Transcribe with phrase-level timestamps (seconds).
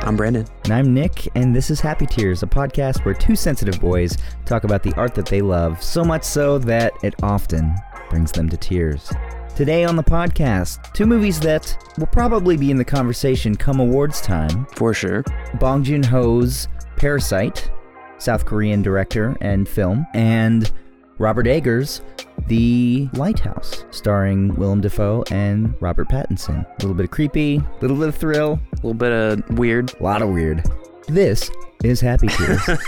[0.02, 0.46] I'm Brandon.
[0.64, 4.64] And I'm Nick, and this is Happy Tears, a podcast where two sensitive boys talk
[4.64, 7.74] about the art that they love, so much so that it often
[8.10, 9.10] brings them to tears.
[9.56, 14.20] Today on the podcast, two movies that will probably be in the conversation come awards
[14.20, 15.24] time For sure.
[15.58, 17.70] Bong Joon Ho's Parasite,
[18.18, 20.70] South Korean director and film, and
[21.18, 22.00] Robert Eggers'
[22.46, 26.64] The Lighthouse, starring Willem Dafoe and Robert Pattinson.
[26.66, 29.92] A little bit of creepy, a little bit of thrill, A little bit of weird.
[29.98, 30.64] a lot of weird.
[31.08, 31.50] This
[31.82, 32.60] is Happy Tears.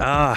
[0.00, 0.36] Ah,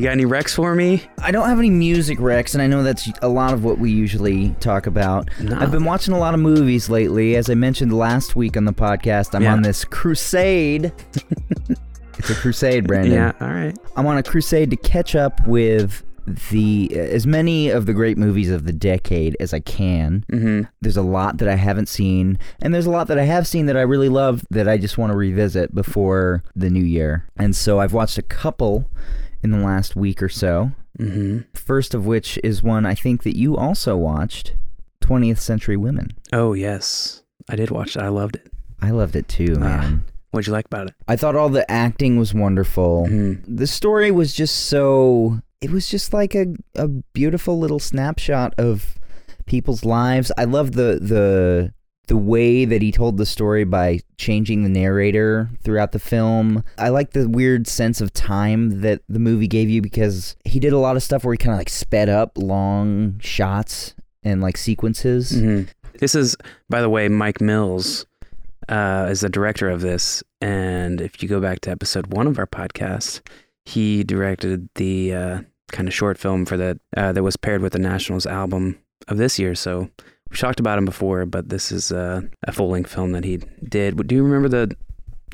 [0.00, 1.02] you got any Rex for me?
[1.22, 3.90] I don't have any music Rex, and I know that's a lot of what we
[3.90, 5.28] usually talk about.
[5.38, 5.58] No.
[5.58, 7.36] I've been watching a lot of movies lately.
[7.36, 9.52] As I mentioned last week on the podcast, I'm Yeah.
[9.52, 10.90] on this crusade.
[12.18, 13.12] it's a crusade, Brandon.
[13.12, 13.76] Yeah, all right.
[13.94, 16.02] I'm on a crusade to catch up with
[16.50, 20.24] the as many of the great movies of the decade as I can.
[20.32, 20.62] Mm-hmm.
[20.80, 23.66] There's a lot that I haven't seen, and there's a lot that I have seen
[23.66, 27.26] that I really love that I just want to revisit before the new year.
[27.36, 28.88] And so I've watched a couple
[29.42, 30.72] in the last week or so.
[30.98, 31.40] Mm-hmm.
[31.54, 34.54] First of which is one I think that you also watched,
[35.02, 36.10] 20th Century Women.
[36.32, 37.22] Oh, yes.
[37.48, 38.02] I did watch it.
[38.02, 38.52] I loved it.
[38.82, 39.60] I loved it too, Ah.
[39.60, 40.04] man.
[40.30, 40.94] What'd you like about it?
[41.08, 43.06] I thought all the acting was wonderful.
[43.08, 43.42] Mhm.
[43.48, 48.96] the story was just so it was just like a, a beautiful little snapshot of
[49.46, 51.72] people's lives i love the the
[52.10, 56.88] the way that he told the story by changing the narrator throughout the film i
[56.88, 60.78] like the weird sense of time that the movie gave you because he did a
[60.78, 63.94] lot of stuff where he kind of like sped up long shots
[64.24, 65.68] and like sequences Mhm.
[66.00, 66.34] This is,
[66.70, 68.06] by the way, Mike Mills
[68.70, 70.22] uh, is the director of this.
[70.40, 73.20] And if you go back to episode one of our podcast,
[73.66, 75.40] he directed the uh,
[75.72, 78.78] kind of short film for that uh, that was paired with the National's album
[79.08, 79.54] of this year.
[79.54, 79.90] So
[80.30, 83.38] we talked about him before, but this is uh, a full length film that he
[83.68, 84.06] did.
[84.06, 84.76] Do you remember the?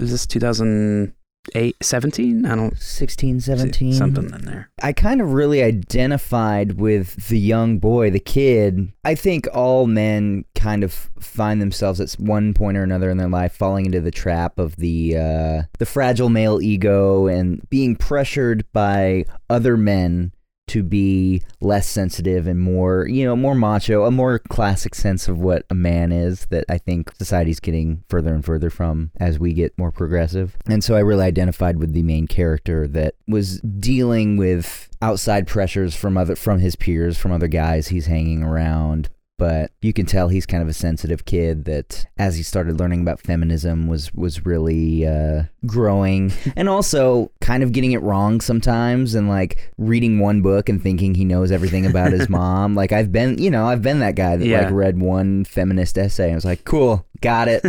[0.00, 2.44] Is this 2008, 17?
[2.44, 4.70] I don't 16 17 something in there.
[4.82, 8.92] I kind of really identified with the young boy, the kid.
[9.04, 13.28] I think all men kind of find themselves at one point or another in their
[13.28, 18.64] life falling into the trap of the uh, the fragile male ego and being pressured
[18.72, 20.32] by other men
[20.68, 25.38] to be less sensitive and more, you know, more macho, a more classic sense of
[25.38, 29.52] what a man is that I think society's getting further and further from as we
[29.52, 30.56] get more progressive.
[30.66, 35.94] And so I really identified with the main character that was dealing with outside pressures
[35.94, 39.08] from other from his peers, from other guys he's hanging around.
[39.38, 43.02] But you can tell he's kind of a sensitive kid that as he started learning
[43.02, 49.14] about feminism was was really uh, growing and also kind of getting it wrong sometimes
[49.14, 52.74] and like reading one book and thinking he knows everything about his mom.
[52.74, 54.62] Like I've been, you know, I've been that guy that Yeah.
[54.62, 57.60] like read one feminist essay and was like, "Cool, got it.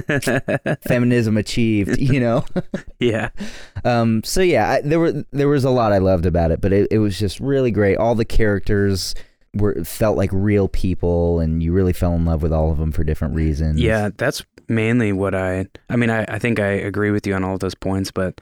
[0.87, 2.45] Feminism achieved," you know.
[2.99, 3.29] yeah.
[3.83, 6.71] Um, so yeah, I, there were there was a lot I loved about it, but
[6.71, 7.97] it, it was just really great.
[7.97, 9.13] All the characters
[9.57, 12.91] were felt like real people, and you really fell in love with all of them
[12.91, 13.79] for different reasons.
[13.79, 15.67] Yeah, that's mainly what I.
[15.89, 18.39] I mean, I, I think I agree with you on all of those points, but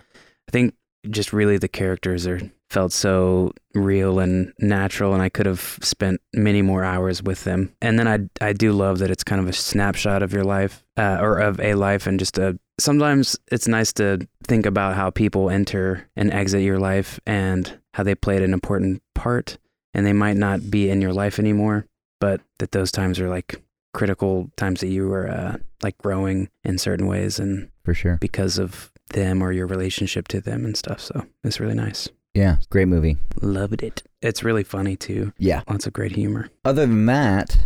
[0.48, 0.74] I think
[1.10, 2.40] just really the characters are
[2.70, 7.74] felt so real and natural, and I could have spent many more hours with them.
[7.82, 10.84] And then I I do love that it's kind of a snapshot of your life,
[10.98, 12.60] uh, or of a life, and just a.
[12.80, 18.04] Sometimes it's nice to think about how people enter and exit your life and how
[18.04, 19.58] they played an important part,
[19.96, 21.88] and they might not be in your life anymore,
[22.20, 23.62] but that those times are like
[23.94, 28.18] critical times that you were uh, like growing in certain ways and for sure.
[28.18, 31.00] because of them or your relationship to them and stuff.
[31.00, 32.10] So it's really nice.
[32.34, 33.16] Yeah, great movie.
[33.42, 34.04] Loved it.
[34.22, 35.32] It's really funny too.
[35.38, 35.62] Yeah.
[35.70, 36.50] Lots of great humor.
[36.66, 37.58] Other than that,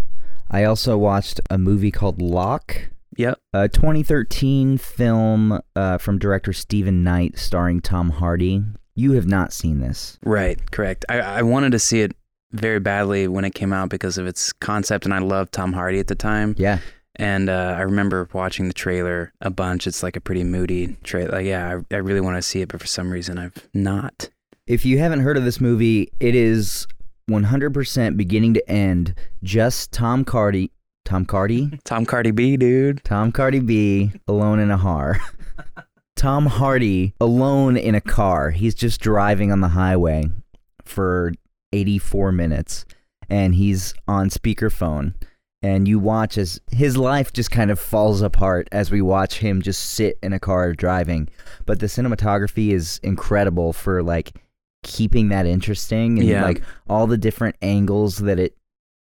[0.51, 2.89] I also watched a movie called Locke.
[3.17, 3.39] Yep.
[3.53, 8.61] A 2013 film uh, from director Steven Knight starring Tom Hardy.
[8.93, 10.19] You have not seen this.
[10.23, 10.59] Right.
[10.71, 11.05] Correct.
[11.09, 12.15] I, I wanted to see it
[12.51, 15.99] very badly when it came out because of its concept, and I loved Tom Hardy
[15.99, 16.55] at the time.
[16.57, 16.79] Yeah.
[17.15, 19.87] And uh, I remember watching the trailer a bunch.
[19.87, 21.31] It's like a pretty moody trailer.
[21.31, 24.29] Like, yeah, I, I really want to see it, but for some reason I've not.
[24.67, 26.87] If you haven't heard of this movie, it is
[27.29, 30.71] 100% beginning to end just Tom Cardy.
[31.05, 31.79] Tom Cardy?
[31.83, 33.03] Tom Cardi B, dude.
[33.03, 35.19] Tom Cardi B alone in a har.
[36.15, 38.51] Tom Hardy alone in a car.
[38.51, 40.25] He's just driving on the highway
[40.83, 41.33] for
[41.71, 42.85] 84 minutes
[43.29, 45.13] and he's on speakerphone
[45.61, 49.61] and you watch as his life just kind of falls apart as we watch him
[49.61, 51.27] just sit in a car driving.
[51.65, 54.31] But the cinematography is incredible for like
[54.83, 56.43] keeping that interesting and Yeah.
[56.43, 58.55] like all the different angles that it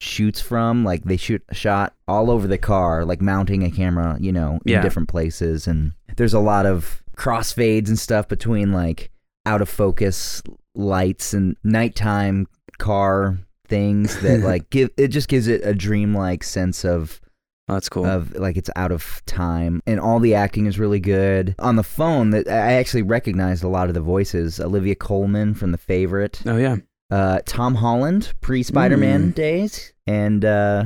[0.01, 4.17] shoots from like they shoot a shot all over the car like mounting a camera
[4.21, 4.83] you know in Yeah.
[4.83, 9.11] different places and there's a lot of crossfades and stuff between like
[9.47, 10.43] out of focus
[10.75, 12.47] lights and nighttime
[12.79, 13.39] car
[13.69, 17.21] things that like give it just gives it a dreamlike sense of
[17.67, 18.05] Oh, that's cool.
[18.05, 21.83] of like it's out of time and all the acting is really good on the
[21.83, 26.43] phone that i actually recognized a lot of the voices olivia colman from the favorite
[26.45, 26.77] oh yeah.
[27.11, 29.35] uh, tom holland pre-spider-man Mm.
[29.35, 30.85] days and uh,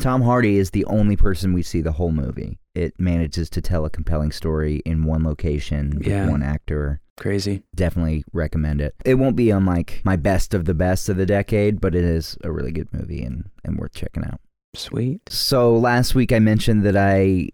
[0.00, 3.84] tom hardy is the only person we see the whole movie it manages to tell
[3.84, 6.28] a compelling story in one location with Yeah.
[6.28, 7.62] one actor Crazy.
[7.74, 11.24] definitely recommend it it won't be on like my best of the best of the
[11.26, 14.40] decade but it is a really good movie and, and worth checking out
[14.74, 15.22] Sweet.
[15.30, 17.48] so last week I mentioned that I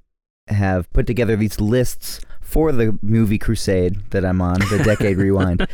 [0.48, 5.66] have put together these lists for the movie Crusade that I'm on, the Decade Rewind.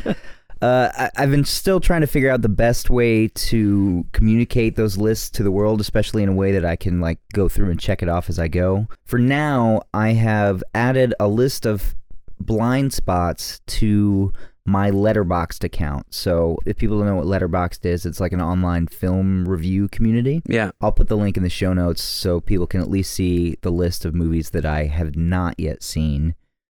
[0.61, 4.97] Uh, I, I've been still trying to figure out the best way to communicate those
[4.97, 7.81] lists to the world, especially in a way that I can like go through and
[7.81, 8.89] check it off as I go.
[9.05, 11.95] For now, I have added a list of
[12.41, 14.33] blind spots to
[14.69, 16.13] my Letterboxd account.
[16.13, 20.43] So if people don't know what Letterboxd is, it's like an online film review community.
[20.47, 20.73] Yeah.
[20.81, 23.71] I'll put the link in the show notes so people can at least see the
[23.71, 26.35] list of movies that I have not yet seen.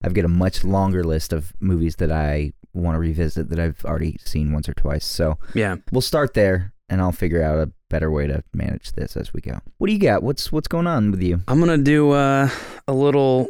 [0.05, 3.85] I've got a much longer list of movies that I want to revisit that I've
[3.85, 5.05] already seen once or twice.
[5.05, 5.77] So Yeah.
[5.93, 9.41] we'll start there and I'll figure out a better way to manage this as we
[9.41, 9.59] go.
[9.79, 10.23] What do you got?
[10.23, 11.41] What's what's going on with you?
[11.49, 12.49] I'm gonna do uh,
[12.87, 13.49] a little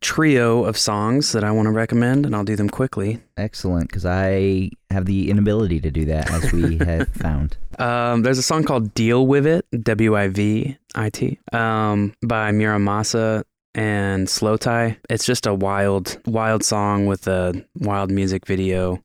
[0.00, 3.20] trio of songs that I want to recommend, and I'll do them quickly.
[3.38, 7.56] Excellent, because I have the inability to do that, as we have found.
[7.78, 12.52] Um, there's a song called "Deal Wiv It" (W I V I T) um, by
[12.52, 14.96] Mura Masa and slowthai.
[15.10, 19.02] It's just a wild, wild song with a wild music video.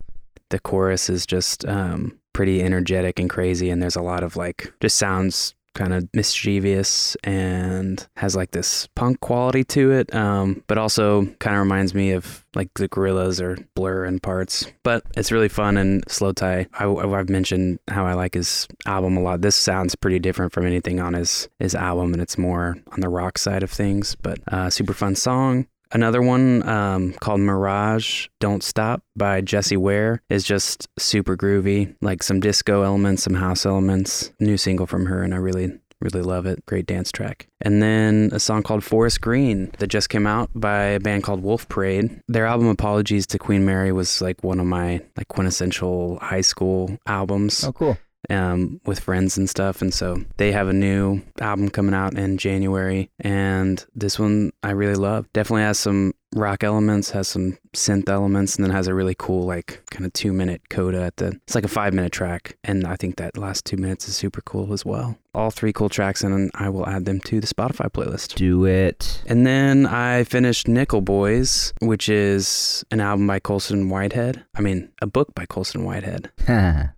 [0.50, 4.74] The chorus is just um, pretty energetic and crazy, and there's a lot of like
[4.80, 10.78] just sounds kind of mischievous and has like this punk quality to it, um, but
[10.78, 14.66] also kind of reminds me of like the Gorillaz or Blur in parts.
[14.84, 16.68] But it's really fun and slowthai.
[16.74, 19.42] I, have mentioned how I like his album a lot.
[19.42, 23.10] This sounds pretty different from anything on his his album, and it's more on the
[23.10, 24.16] rock side of things.
[24.16, 25.68] But uh, super fun song.
[25.92, 32.22] Another one um, called Mirage Don't Stop by Jessie Ware is just super groovy, like
[32.22, 34.32] some disco elements, some house elements.
[34.40, 36.64] New single from her, and I really, really love it.
[36.68, 37.48] Great dance track.
[37.62, 41.42] And then a song called Forest Green that just came out by a band called
[41.42, 42.22] Wolf Parade.
[42.28, 46.98] Their album Apologies to Queen Mary was like one of my like quintessential high school
[47.08, 47.98] albums Oh, cool.
[48.30, 49.82] Um, with friends and stuff.
[49.82, 53.10] And so they have a new album coming out in January.
[53.20, 55.32] And this one I really love.
[55.34, 59.46] Definitely has some rock elements, has some synth elements, and then has a really cool,
[59.46, 61.28] like, kind of two minute coda at the.
[61.46, 62.58] It's like a five minute track.
[62.64, 65.18] And I think that last two minutes is super cool as well.
[65.34, 68.36] All three cool tracks, and I will add them to the Spotify playlist.
[68.36, 69.24] Do it.
[69.28, 74.44] And then I finished Nickel Boys, which is an album by Colson Whitehead.
[74.56, 76.32] I mean, a book by Colson Whitehead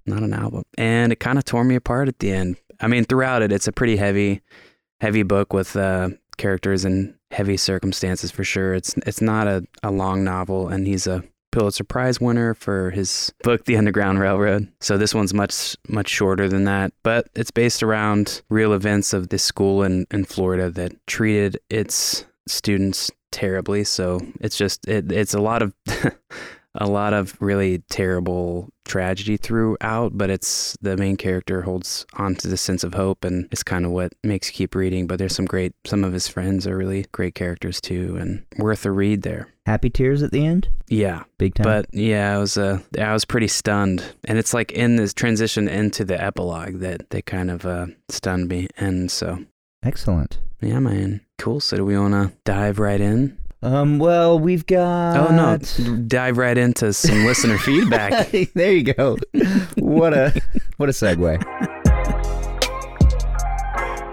[0.05, 0.63] not an album.
[0.77, 2.57] And it kind of tore me apart at the end.
[2.79, 4.41] I mean, throughout it, it's a pretty heavy,
[4.99, 8.73] heavy book with uh, characters in heavy circumstances for sure.
[8.73, 13.33] It's it's not a, a long novel, and he's a Pulitzer Prize winner for his
[13.43, 14.69] book The Underground Railroad.
[14.79, 19.29] So this one's much much shorter than that, but it's based around real events of
[19.29, 23.83] this school in, in Florida that treated its students terribly.
[23.83, 25.73] So it's just it, it's a lot of
[26.75, 32.47] a lot of really terrible tragedy throughout, but it's the main character holds on to
[32.47, 35.07] the sense of hope and it's kind of what makes you keep reading.
[35.07, 38.85] But there's some great some of his friends are really great characters too and worth
[38.85, 39.47] a read there.
[39.65, 40.69] Happy tears at the end?
[40.87, 41.23] Yeah.
[41.37, 41.63] Big time.
[41.63, 45.67] But yeah, I was uh, I was pretty stunned, and it's like in this transition
[45.67, 49.39] into the epilogue that they kind of uh, stunned me, and so
[49.83, 50.39] Excellent.
[50.61, 51.59] yeah, man, cool.
[51.59, 53.37] So do we want to dive right in?
[53.63, 55.29] Um, well, we've got.
[55.29, 55.57] oh no,
[56.07, 58.31] dive right into some listener feedback.
[58.53, 59.17] there you go.
[59.77, 60.33] What a
[60.77, 61.77] what a segue.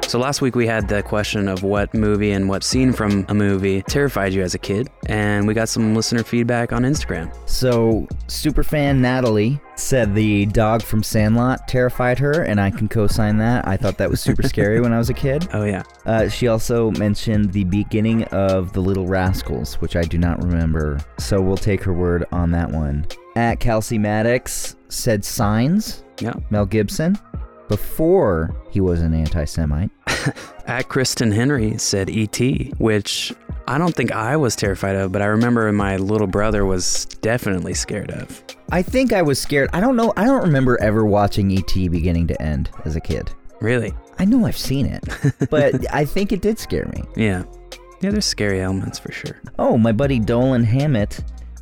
[0.08, 3.34] So last week we had the question of what movie and what scene from a
[3.34, 7.30] movie terrified you as a kid, and we got some listener feedback on Instagram.
[7.46, 13.68] So, superfan Natalie said the dog from Sandlot terrified her, and I can co-sign that.
[13.68, 15.46] I thought that was super scary when I was a kid.
[15.58, 20.16] Oh yeah, Uh, she also mentioned the beginning of The Little Rascals, which I do
[20.16, 23.06] not remember, so we'll take her word on that one.
[23.36, 26.32] At Kelsey Maddox said Signs, yeah.
[26.50, 27.18] Mel Gibson,
[27.68, 29.90] before he was an anti Semite.
[30.66, 33.32] At Kristen Henry said E.T., which
[33.66, 37.74] I don't think I was terrified of, but I remember my little brother was definitely
[37.74, 38.42] scared of.
[38.70, 39.70] I think I was scared.
[39.72, 40.12] I don't know.
[40.16, 41.88] I don't remember ever watching E.T.
[41.88, 43.30] beginning to end as a kid.
[43.60, 43.92] Really?
[44.18, 45.04] I know I've seen it,
[45.50, 47.02] but I think it did scare me.
[47.16, 47.44] Yeah.
[48.00, 49.40] Yeah, there's scary elements for sure.
[49.58, 51.20] Oh, my buddy Dolan Hammett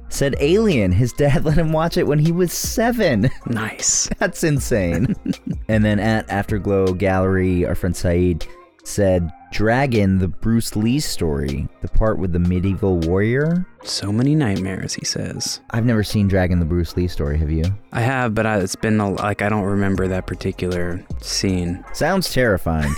[0.09, 0.93] said Alien.
[0.93, 3.31] His dad let him watch it when he was seven.
[3.47, 4.09] Nice.
[4.19, 5.15] That's insane.
[5.69, 8.47] and then at Afterglow Gallery, our friend Saeed
[8.85, 13.67] said Dragon, the Bruce Lee story, the part with the medieval warrior.
[13.83, 15.61] So many nightmares, he says.
[15.71, 17.37] I've never seen Dragon, the Bruce Lee story.
[17.39, 17.65] Have you?
[17.93, 21.85] I have, but I, it's been a, like I don't remember that particular scene.
[21.95, 22.93] Sounds terrifying.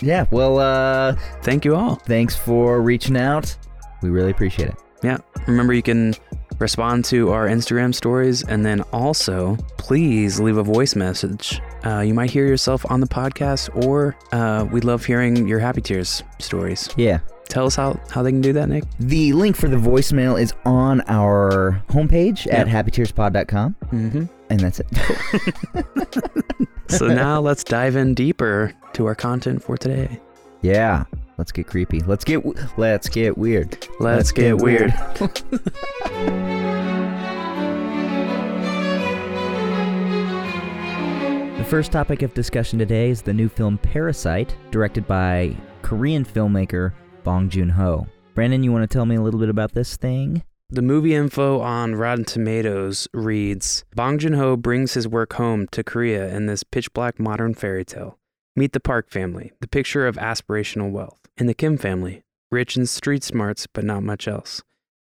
[0.00, 1.96] yeah, well, uh, Thank you all.
[1.96, 3.56] thanks for reaching out.
[4.02, 4.76] We really appreciate it.
[5.04, 5.18] Yeah.
[5.46, 6.14] Remember, you can
[6.58, 11.60] respond to our Instagram stories and then also please leave a voice message.
[11.84, 15.80] Uh, you might hear yourself on the podcast, or uh, we love hearing your happy
[15.80, 16.88] tears stories.
[16.96, 17.18] Yeah.
[17.48, 18.84] Tell us how, how they can do that, Nick.
[18.98, 23.76] The link for the voicemail is on our homepage at happytearspod.com.
[23.92, 24.24] Mm-hmm.
[24.50, 24.86] And that's it.
[26.88, 30.20] So now let's dive in deeper to our content for today.
[30.62, 31.04] yeah.
[31.36, 32.00] Let's get creepy.
[32.00, 33.88] Let's get w- let's get weird.
[33.98, 34.94] Let's, get, weird.
[41.64, 46.92] The first topic of discussion today is the new film Parasite, directed by Korean filmmaker
[47.22, 48.06] Bong Joon-ho.
[48.34, 50.42] Brandon, you want to tell me a little bit about this thing?
[50.68, 55.82] The movie info on Rotten Tomatoes reads Bong Joon ho brings his work home to
[55.82, 58.18] Korea in this pitch black modern fairy tale.
[58.56, 62.86] Meet the Park family, the picture of aspirational wealth, and the Kim family, rich in
[62.86, 64.62] street smarts but not much else.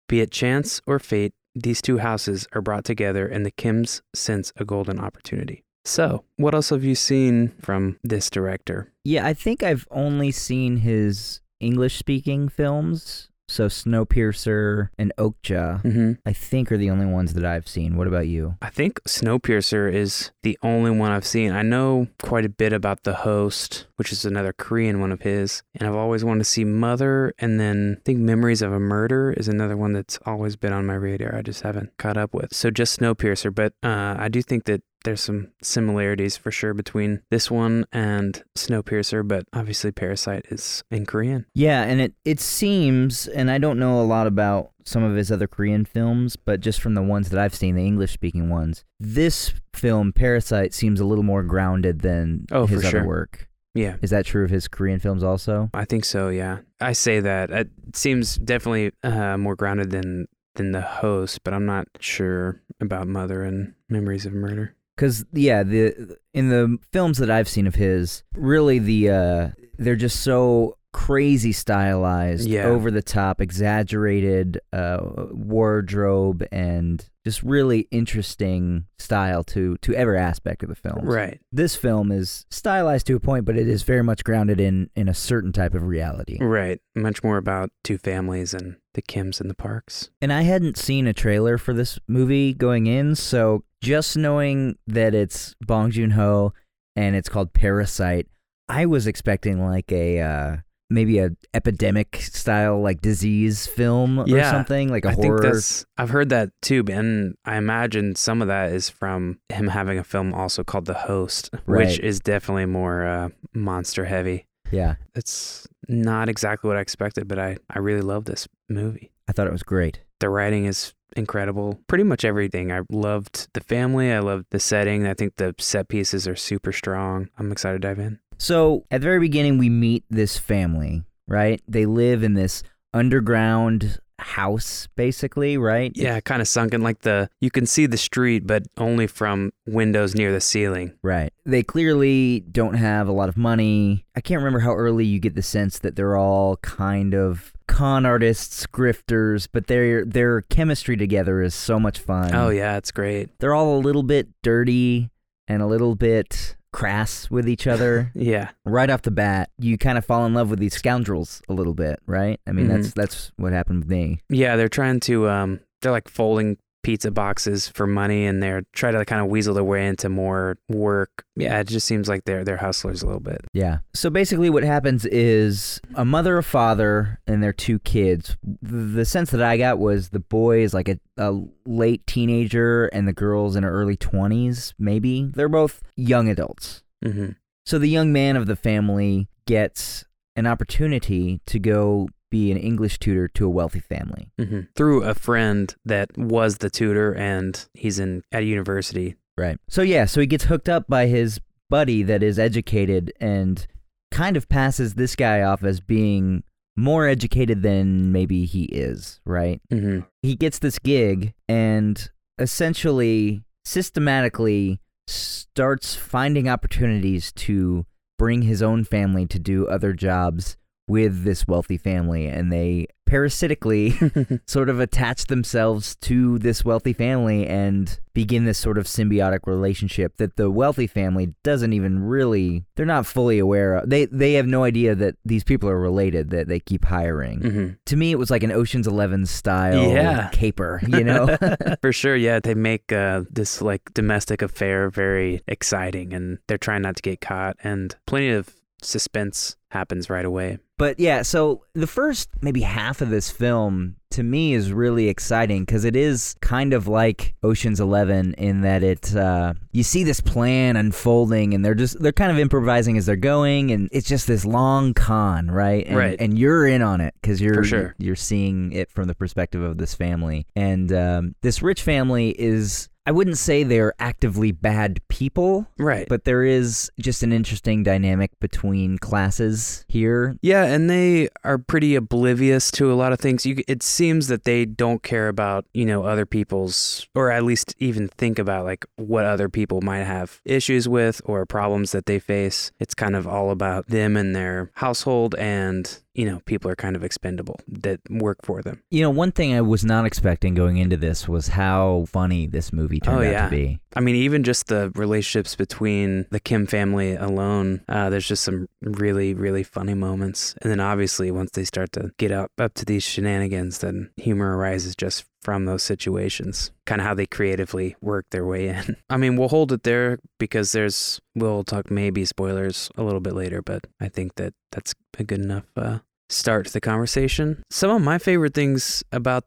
[0.07, 4.51] Be it chance or fate, these two houses are brought together and the Kims sense
[4.57, 5.63] a golden opportunity.
[5.85, 8.91] So, what else have you seen from this director?
[9.03, 13.29] Yeah, I think I've only seen his English speaking films.
[13.47, 16.11] So Snowpiercer and Okja, Mm-hmm.
[16.25, 17.95] I think, are the only ones that I've seen.
[17.95, 18.55] What about you?
[18.61, 21.51] I think Snowpiercer is the only one I've seen.
[21.51, 25.63] I know quite a bit about The Host, which is another Korean one of his,
[25.75, 29.31] and I've always wanted to see Mother, and then I think Memories of a Murder
[29.33, 31.35] is another one that's always been on my radar.
[31.35, 32.53] I just haven't caught up with.
[32.53, 37.21] So just Snowpiercer, but uh, I do think that there's some similarities for sure between
[37.31, 41.45] this one and Snowpiercer, but obviously Parasite is in Korean.
[41.53, 45.31] Yeah, and it it seems, and I don't know a lot about some of his
[45.31, 48.83] other Korean films, but just from the ones that I've seen, the English speaking ones,
[48.99, 53.05] this film Parasite seems a little more grounded than Oh, for his other sure.
[53.05, 53.47] work.
[53.73, 53.97] Yeah.
[54.01, 55.69] Is that true of his Korean films also?
[55.73, 56.29] I think so.
[56.29, 61.53] Yeah, I say that it seems definitely uh, more grounded than than the host, but
[61.53, 64.73] I'm not sure about Mother and Memories of Murder.
[64.95, 69.47] Because yeah, the in the films that I've seen of his, really the uh,
[69.77, 72.63] they're just so crazy stylized, Yeah.
[72.65, 74.99] over the top, exaggerated uh,
[75.31, 80.99] wardrobe, and just really interesting style to to every aspect of the film.
[81.01, 81.41] Right.
[81.51, 85.09] This film is stylized to a point, but it is very much grounded in in
[85.09, 86.37] a certain type of reality.
[86.39, 86.79] Right.
[86.95, 90.11] Much more about two families and the Kims and the Parks.
[90.21, 95.13] And I hadn't seen a trailer for this movie going in, so just knowing that
[95.15, 96.53] it's Bong Joon Ho
[96.95, 98.27] and it's called Parasite,
[98.69, 100.57] I was expecting like a uh,
[100.89, 105.39] maybe a epidemic style like disease film or something like a I horror.
[105.41, 105.85] think that's.
[105.97, 110.03] I've heard that too, and I imagine some of that is from him having a
[110.03, 111.87] film also called The Host, Right.
[111.87, 114.45] which is definitely more uh, monster heavy.
[114.71, 119.11] yeah, It's not exactly what I expected, but I I really love this movie.
[119.27, 120.01] I thought it was great.
[120.19, 121.79] The writing is incredible.
[121.87, 122.71] Pretty much everything.
[122.71, 124.11] I loved the family.
[124.11, 125.07] I loved the setting.
[125.07, 127.29] I think the set pieces are super strong.
[127.37, 128.19] I'm excited to dive in.
[128.37, 131.61] So at the very beginning, we meet this family, right?
[131.67, 132.63] They live in this
[132.93, 135.91] underground house, basically, right?
[135.95, 136.81] Yeah, kind of sunken.
[136.81, 140.93] Like the you can see the street, but only from windows near the ceiling.
[141.01, 141.31] Right.
[141.45, 144.05] They clearly don't have a lot of money.
[144.15, 148.05] I can't remember how early you get the sense that they're all kind of con
[148.05, 152.33] artists, grifters, but their their chemistry together is so much fun.
[152.33, 153.29] Oh yeah, it's great.
[153.39, 155.09] They're all a little bit dirty
[155.47, 158.11] and a little bit crass with each other.
[158.15, 161.53] Yeah, right off the bat, you kind of fall in love with these scoundrels a
[161.53, 162.39] little bit, right?
[162.47, 162.69] I mean, Mhm.
[162.69, 164.19] that's that's what happened with me.
[164.29, 164.55] yeah.
[164.57, 169.03] They're trying to um, they're like folding pizza boxes for money, and they're trying to
[169.05, 171.25] kind of weasel their way into more work.
[171.35, 173.41] Yeah, it just seems like they're they're hustlers a little bit.
[173.53, 173.79] Yeah.
[173.95, 178.37] So basically, what happens is a mother, a father, and their two kids.
[178.61, 181.33] The sense that I got was the boy is like a, a
[181.65, 185.31] late teenager, and the girl's in her early 20s, maybe.
[185.33, 186.83] They're both young adults.
[187.03, 187.29] hmm
[187.65, 192.95] So the young man of the family gets an opportunity to go be an English
[192.99, 194.25] tutor to a wealthy family.
[194.39, 199.15] hmm Through a friend that was the tutor, and he's in at a university.
[199.37, 199.57] Right.
[199.69, 201.39] So yeah, so he gets hooked up by his
[201.69, 203.65] buddy that is educated and
[204.11, 206.43] kind of passes this guy off as being
[206.77, 209.61] more educated than maybe he is, right?
[209.69, 217.85] hmm He gets this gig and essentially systematically starts finding opportunities to
[218.17, 223.93] bring his own family to do other jobs with this wealthy family and they parasitically
[224.45, 230.17] sort of attach themselves to this wealthy family and begin this sort of symbiotic relationship
[230.17, 234.47] that the wealthy family doesn't even really they're not fully aware of they they have
[234.47, 238.19] no idea that these people are related that they keep hiring hmm to me it
[238.19, 240.29] was like an oceans 11 style Yeah.
[240.31, 241.35] caper you know
[241.81, 242.39] For sure, yeah.
[242.39, 247.21] They make uh, this like domestic affair very exciting, and they're trying not to get
[247.21, 248.49] caught, and plenty of
[248.81, 250.57] suspense happens right away.
[250.77, 255.63] But yeah, so the first maybe half of this film to me is really exciting
[255.63, 260.19] because it is kind of like Ocean's Eleven in that it uh, you see this
[260.21, 264.27] plan unfolding and they're just they're kind of improvising as they're going and it's just
[264.27, 265.85] this long con, right?
[265.85, 266.19] And, Right.
[266.19, 267.95] And you're in on it because you're sure.
[267.97, 272.89] you're seeing it from the perspective of this family and um, this rich family is.
[273.05, 276.07] I wouldn't say they're actively bad people, Right.
[276.09, 281.95] but there is just an interesting dynamic between classes here Yeah, and they are pretty
[281.95, 283.45] oblivious to a lot of things.
[283.45, 287.75] You, it seems that they don't care about, you know, other people's, or at least
[287.79, 292.19] even think about like what other people might have issues with or problems that they
[292.19, 292.71] face.
[292.79, 296.95] It's kind of all about them and their household, and you know, people are kind
[296.95, 298.81] of expendable that work for them.
[298.89, 302.71] You know, one thing I was not expecting going into this was how funny this
[302.73, 303.79] movie turned Oh, out to be.
[303.97, 308.67] I mean, even just the relationships between the Kim family alone, uh, there's just some
[308.81, 310.55] really, really funny moments.
[310.61, 314.57] And then obviously, once they start to get up up to these shenanigans, then humor
[314.57, 316.71] arises just from those situations.
[316.85, 318.97] Kind of how they creatively work their way in.
[319.09, 323.33] I mean, we'll hold it there because there's we'll talk maybe spoilers a little bit
[323.33, 327.63] later, but I think that that's a good enough uh, start the conversation.
[327.69, 329.45] Some of my favorite things about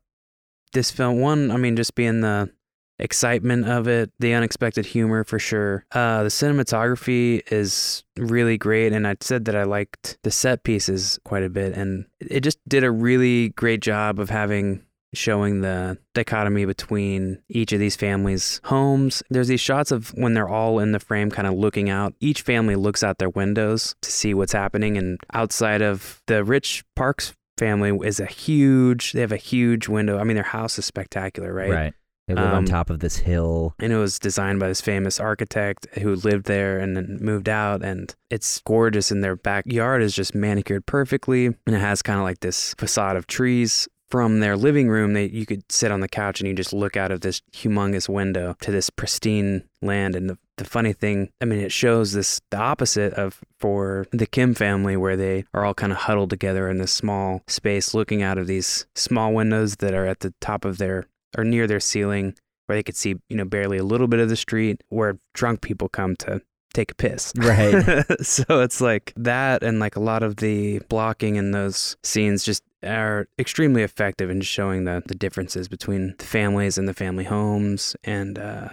[0.73, 2.51] this film, one, I mean, just being the
[2.99, 5.85] excitement of it, the unexpected humor for sure.
[5.93, 11.19] Uh, the cinematography is really great, and I said that I liked the set pieces
[11.25, 14.83] quite a bit, and it just did a really great job of having
[15.15, 19.23] showing the dichotomy between each of these families' homes.
[19.31, 22.15] There's these shots of when they're all in the frame, kind of looking out.
[22.21, 26.85] Each family looks out their windows to see what's happening, and outside of the rich
[26.97, 29.13] Parks family is a huge.
[29.13, 30.19] They have a huge window.
[30.19, 31.71] I mean, their house is spectacular, right?
[31.71, 31.95] Right.
[32.29, 33.75] They live on Um, top of this hill.
[33.79, 37.83] and it was designed by this famous architect who lived there and then moved out
[37.83, 42.25] and it's gorgeous and their backyard is just manicured perfectly and it has kind of
[42.25, 46.09] like this facade of trees from their living room they you could sit on the
[46.09, 50.17] couch and you just look out of this humongous window to this pristine land.
[50.17, 54.27] And the, the funny thing i mean it shows this the opposite of for the
[54.27, 58.23] kim family where they are all kind of huddled together in this small space looking
[58.23, 61.81] out of these small windows that are at the top of their or near their
[61.81, 62.35] ceiling
[62.69, 65.63] where they could see, you know, barely a little bit of the street where drunk
[65.63, 66.43] people come to
[66.75, 67.33] take a piss.
[67.39, 68.05] Right.
[68.23, 72.63] so it's like that and like a lot of the blocking in those scenes just
[72.85, 77.97] are extremely effective in showing the, the differences between the families and the family homes
[78.05, 78.69] and uh,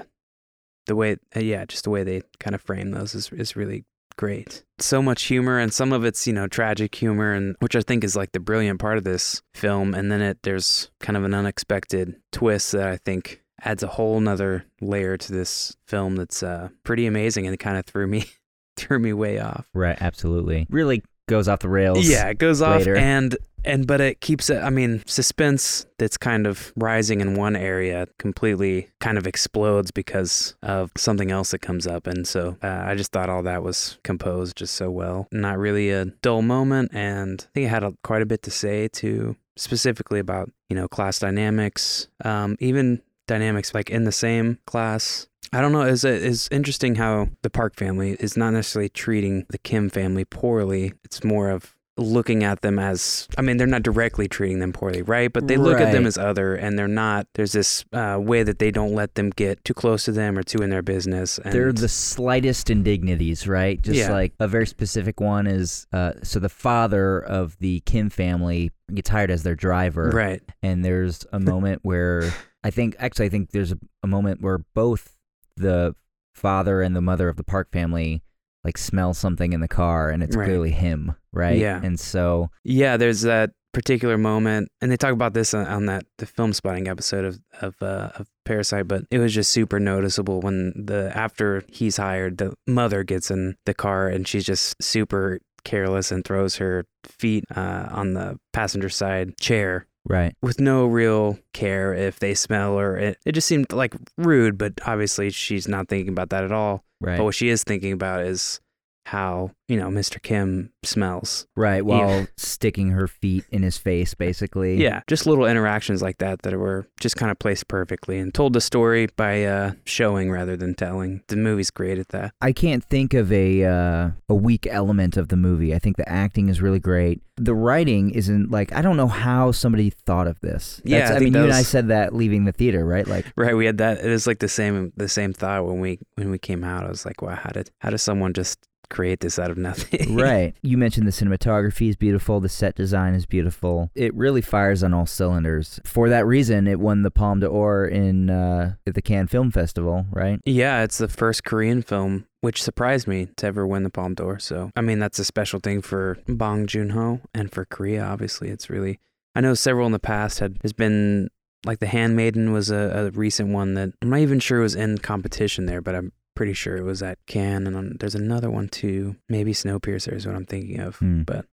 [0.86, 3.86] the way, uh, yeah, just the way they kind of frame those is, is really
[4.18, 4.64] great.
[4.80, 8.04] So much humor and some of it's, you know, tragic humor and which I think
[8.04, 9.94] is like the brilliant part of this film.
[9.94, 14.20] And then it there's kind of an unexpected twist that I think adds a whole
[14.20, 18.26] nother layer to this film that's uh pretty amazing and it kind of threw me
[18.78, 19.68] threw me way off.
[19.74, 20.68] Right, absolutely.
[20.70, 22.08] Really goes off the rails.
[22.08, 26.46] Yeah, it goes off and and but it keeps it I mean, suspense that's kind
[26.46, 31.88] of rising in one area completely kind of explodes because of something else that comes
[31.88, 35.28] up and so uh, I just thought all that was composed just so well.
[35.32, 38.52] Not really a dull moment and I think it had a, quite a bit to
[38.52, 44.60] say too specifically about, you know, class dynamics, um even dynamics like in the same
[44.66, 45.84] class I don't know.
[45.84, 50.94] Is it's interesting how the Park family is not necessarily treating the Kim family poorly.
[51.06, 55.02] It's more of looking at them as, I mean, they're not directly treating them poorly,
[55.02, 55.32] right?
[55.32, 58.60] But they look at them as other and they're not, there's this uh, way that
[58.60, 61.38] they don't let them get too close to them or too in their business.
[61.40, 63.82] And They're the slightest indignities, right?
[63.82, 64.12] Just Yeah.
[64.12, 69.10] like a very specific one is uh, so the father of the Kim family gets
[69.10, 70.10] hired as their driver.
[70.10, 70.42] right.
[70.62, 72.30] and there's a moment where
[72.66, 75.16] I think actually I think there's a, a moment where both
[75.56, 75.96] the
[76.34, 78.24] father and the mother of the Park family
[78.64, 80.46] like smell something in the car and it's Right.
[80.46, 81.58] clearly him, right?
[81.60, 81.80] Yeah.
[81.84, 86.06] And so Yeah, there's that particular moment, and they talk about this on, on that
[86.18, 88.88] the Filmspotting episode of of, uh, of Parasite.
[88.88, 93.56] But it was just super noticeable when the after he's hired, the mother gets in
[93.66, 98.90] the car and she's just super careless and throws her feet uh, on the passenger
[98.90, 100.36] side chair right.
[100.42, 103.18] with no real care if they smell or it.
[103.26, 106.84] It just seemed like rude, but obviously she's not thinking about that at all.
[107.02, 107.18] Right.
[107.18, 108.60] But what she is thinking about is
[109.06, 110.22] how you know Mr.
[110.22, 111.48] Kim smells.
[111.56, 114.82] right, while sticking her feet in his face basically.
[114.82, 118.54] Yeah, just little interactions like that that were just kind of placed perfectly and told
[118.54, 121.22] the story by uh, showing rather than telling.
[121.28, 122.34] The movie's great at that.
[122.42, 125.74] I can't think of a uh, a weak element of the movie.
[125.74, 127.22] I think the acting is really great.
[127.38, 130.82] The writing isn't like I don't know how somebody thought of this.
[130.84, 133.08] Yeah, I I, mean you and I said that leaving the theater, right?
[133.08, 134.00] Like Right, we had that.
[134.00, 136.86] It was like the same the same thought when we when we came out.
[136.86, 140.16] I was like, wow, how did how does someone just create this out of nothing?
[140.18, 140.56] right.
[140.62, 143.92] You mentioned the cinematography is beautiful, the set design is beautiful.
[143.96, 145.80] It really fires on all cylinders.
[145.84, 150.06] For that reason, it won the Palme d'Or in uh, at the Cannes Film Festival,
[150.12, 150.40] right?
[150.46, 154.40] Yeah, it's the first Korean film, which surprised me to ever win the Palme d'Or.
[154.40, 158.04] So, I mean, that's a special thing for Bong Joon Ho and for Korea.
[158.04, 159.00] Obviously, it's really.
[159.38, 161.30] I know several in the past had has been
[161.66, 165.00] like The Handmaiden was a, a recent one that I'm not even sure was in
[165.00, 167.68] competition there, but I'm pretty sure it was at Cannes.
[167.68, 170.98] And there's another one too, maybe Snowpiercer is what I'm thinking of.
[170.98, 171.24] Hmm.
[171.24, 171.46] But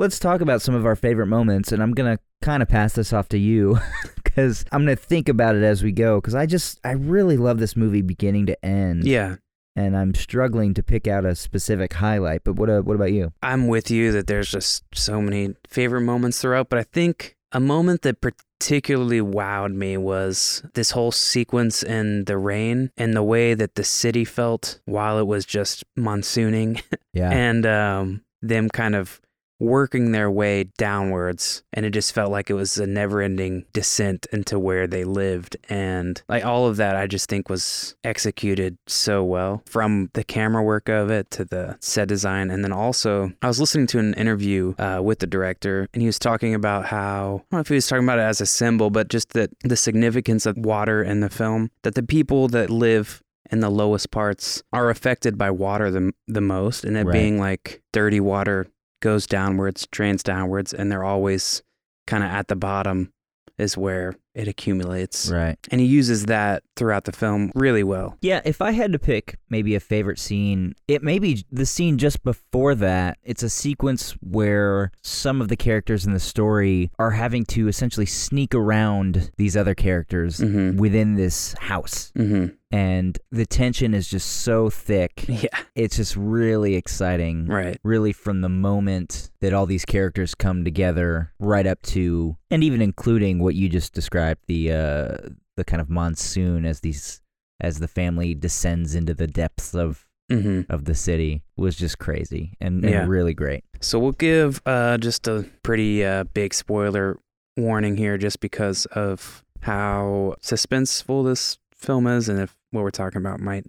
[0.00, 3.12] Let's talk about some of our favorite moments, and I'm gonna kind of pass this
[3.12, 3.78] off to you
[4.24, 6.18] because I'm gonna think about it as we go.
[6.18, 9.04] Because I just I really love this movie beginning to end.
[9.04, 9.36] yeah,
[9.76, 12.44] and I'm struggling to pick out a specific highlight.
[12.44, 13.34] But what uh, what about you?
[13.42, 17.60] I'm with you that there's just so many favorite moments throughout, but I think a
[17.60, 18.22] moment that
[18.60, 23.82] particularly wowed me was this whole sequence in the rain and the way that the
[23.82, 26.80] city felt while it was just monsooning.
[27.12, 29.20] Yeah, and um, them kind of
[29.60, 34.58] working their way downwards and it just felt like it was a never-ending descent into
[34.58, 39.62] where they lived and like all of that i just think was executed so well
[39.66, 43.60] from the camera work of it to the set design and then also i was
[43.60, 47.52] listening to an interview uh, with the director and he was talking about how i
[47.52, 49.76] don't know if he was talking about it as a symbol but just that the
[49.76, 54.62] significance of water in the film that the people that live in the lowest parts
[54.72, 57.12] are affected by water the, the most and it Right.
[57.12, 58.66] being like dirty water
[59.00, 61.62] goes downwards, drains downwards, and they're always
[62.06, 63.12] kind of at the bottom
[63.58, 65.30] is where it accumulates.
[65.30, 65.58] right.
[65.70, 68.16] And he uses that throughout the film really well.
[68.22, 71.98] Yeah, if I had to pick maybe a favorite scene, it may be the scene
[71.98, 73.18] just before that.
[73.22, 78.06] It's a sequence where some of the characters in the story are having to essentially
[78.06, 80.78] sneak around these other characters Mm-hmm.
[80.78, 82.12] within this house.
[82.16, 82.54] Mm-hmm.
[82.72, 85.24] And the tension is just so thick.
[85.28, 85.48] Yeah.
[85.74, 87.46] It's just really exciting.
[87.46, 87.78] Right.
[87.82, 92.80] Really, from the moment that all these characters come together, right up to, and even
[92.82, 95.16] including what you just described, the uh,
[95.56, 97.20] the kind of monsoon as these
[97.60, 100.72] as the family descends into the depths of Mm-hmm.
[100.72, 103.04] of the city was just crazy and, and Yeah.
[103.08, 103.64] really great.
[103.80, 107.18] So we'll give uh, just a pretty uh, big spoiler
[107.56, 113.20] warning here, just because of how suspenseful this film is, and if what we're talking
[113.20, 113.66] about might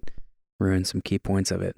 [0.60, 1.76] ruin some key points of it.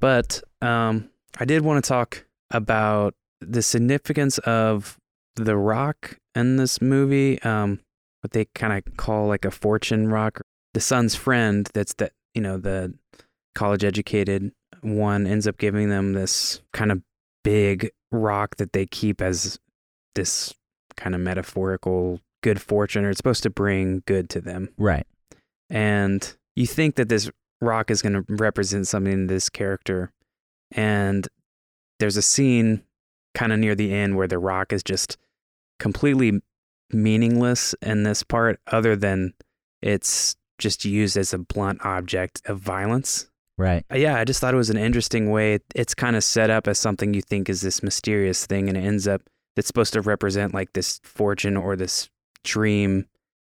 [0.00, 4.98] But um, I did want to talk about the significance of
[5.36, 7.40] the rock in this movie.
[7.42, 7.80] Um,
[8.22, 10.40] what they kind of call like a fortune rock.
[10.74, 12.94] The son's friend, that's the you know the
[13.54, 17.02] college educated one, ends up giving them this kind of
[17.42, 19.58] big rock that they keep as
[20.14, 20.54] this
[20.96, 24.68] kind of metaphorical good fortune, or it's supposed to bring good to them.
[24.76, 25.06] Right.
[25.70, 30.12] And you think that this rock is going to represent something in this character.
[30.72, 31.26] And
[32.00, 32.82] there's a scene
[33.34, 35.16] kind of near the end where the rock is just
[35.78, 36.42] completely
[36.92, 39.34] meaningless in this part, other than
[39.82, 43.30] it's just used as a blunt object of violence.
[43.56, 43.84] Right.
[43.92, 45.60] Uh, Yeah, I just thought it was an interesting way.
[45.76, 48.82] It's kind of set up as something you think is this mysterious thing, and it
[48.82, 49.22] ends up
[49.54, 52.08] that's supposed to represent like this fortune or this
[52.42, 53.06] dream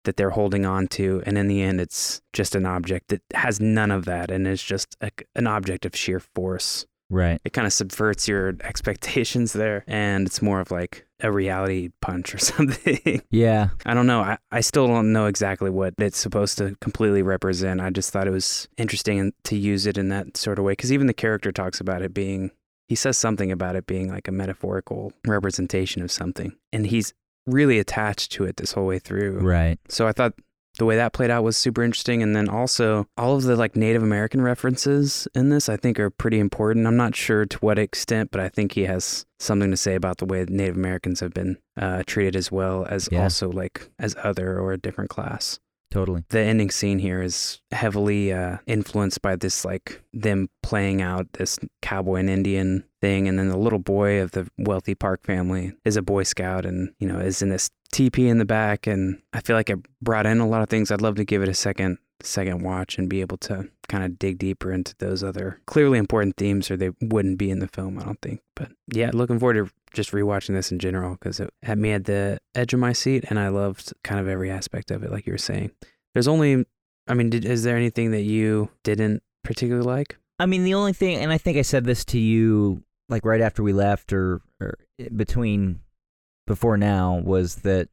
[0.03, 1.21] that they're holding on to.
[1.25, 4.63] And in the end, it's just an object that has none of that and is
[4.63, 6.85] just a, an object of sheer force.
[7.09, 7.41] Right.
[7.43, 12.33] It kind of subverts your expectations there, and it's more of like a reality punch
[12.33, 13.21] or something.
[13.29, 13.69] Yeah.
[13.85, 14.21] I don't know.
[14.21, 17.81] I, I still don't know exactly what it's supposed to completely represent.
[17.81, 20.93] I just thought it was interesting to use it in that sort of way because
[20.93, 22.51] even the character talks about it being,
[22.87, 26.55] he says something about it being like a metaphorical representation of something.
[26.71, 27.13] And he's
[27.47, 29.39] really attached to it this whole way through.
[29.39, 29.79] Right.
[29.89, 30.33] So I thought
[30.77, 32.23] the way that played out was super interesting.
[32.23, 36.09] And then also all of the like Native American references in this, I think, are
[36.09, 36.87] pretty important.
[36.87, 40.17] I'm not sure to what extent, but I think he has something to say about
[40.19, 43.23] the way Native Americans have been uh, treated as well as Yeah.
[43.23, 45.59] also like as other or a different class
[45.91, 46.23] Totally.
[46.29, 51.59] the ending scene here is heavily uh, influenced by this like them playing out this
[51.81, 55.97] cowboy and indian thing and then the little boy of the wealthy park family is
[55.97, 59.41] a boy scout and you know is in this teepee in the back and i
[59.41, 61.53] feel like it brought in a lot of things i'd love to give it a
[61.53, 65.97] second second watch and be able to kind of dig deeper into those other clearly
[65.97, 69.39] important themes or they wouldn't be in the film i don't think but yeah looking
[69.39, 72.79] forward to just rewatching this in general because it had me at the edge of
[72.79, 75.71] my seat and i loved kind of every aspect of it like you were saying
[76.13, 76.65] there's only,
[77.07, 80.17] I mean, did, is there anything that you didn't particularly like?
[80.39, 83.41] I mean, the only thing, and I think I said this to you like right
[83.41, 85.81] after we left or, or eh, between
[86.47, 87.89] before now, was that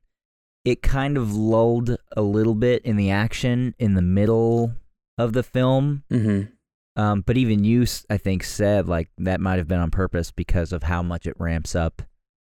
[0.65, 4.73] it kind of lulled a little bit in the action in the middle
[5.17, 6.05] of the film.
[6.11, 6.53] Mm-hmm.
[7.01, 10.73] Um, but even you, I think, said like that might have been on purpose because
[10.73, 12.03] of how much it ramps up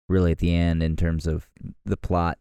[0.08, 1.48] really at the end in terms of
[1.86, 2.40] the plot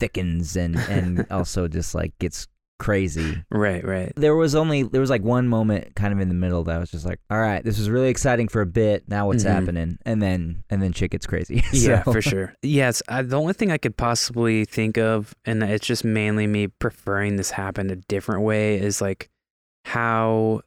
[0.00, 3.42] thickens and, and also just like gets crazy.
[3.50, 4.12] Right, right.
[4.16, 6.90] There was only there was like one moment kind of in the middle that was
[6.90, 9.08] just like, all right, this was really exciting for a bit.
[9.08, 9.48] Now what's Mhm.
[9.50, 9.98] happening?
[10.04, 11.62] And then and then shit gets crazy.
[11.72, 12.54] Yeah, for sure.
[12.62, 16.66] Yes, I, the only thing I could possibly think of, and it's just mainly me
[16.68, 19.28] preferring this happen a different way, is like
[19.84, 20.60] how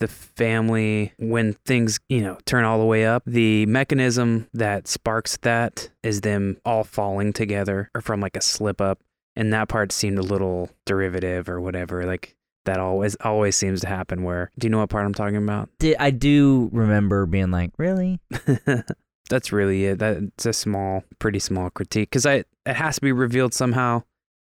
[0.00, 5.36] the family, when things, you know, turn all the way up, the mechanism that sparks
[5.42, 8.98] that is them all falling together or from like a slip up.
[9.36, 12.04] And that part seemed a little derivative or whatever.
[12.04, 15.36] Like that always always seems to happen where do you know what part I'm talking
[15.36, 15.68] about?
[15.78, 18.20] Did, I do remember being like, really?
[19.30, 19.98] That's really it.
[19.98, 24.02] That's a small, pretty small critique because I it has to be revealed somehow.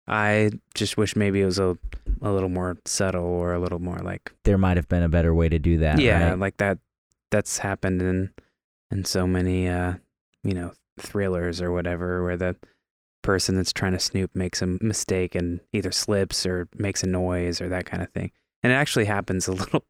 [0.07, 1.77] I just wish maybe it was a
[2.21, 5.33] a little more subtle or a little more like There might have been a better
[5.33, 5.99] way to do that.
[5.99, 6.39] yeah, right?
[6.39, 6.77] like that.
[7.31, 8.29] That's happened in
[8.89, 9.95] in so many uh
[10.43, 12.55] you know thrillers or whatever where the
[13.27, 17.61] person that's trying to snoop makes a mistake and either slips or makes a noise
[17.61, 18.31] or that kind of thing.
[18.63, 19.83] And it actually happens a little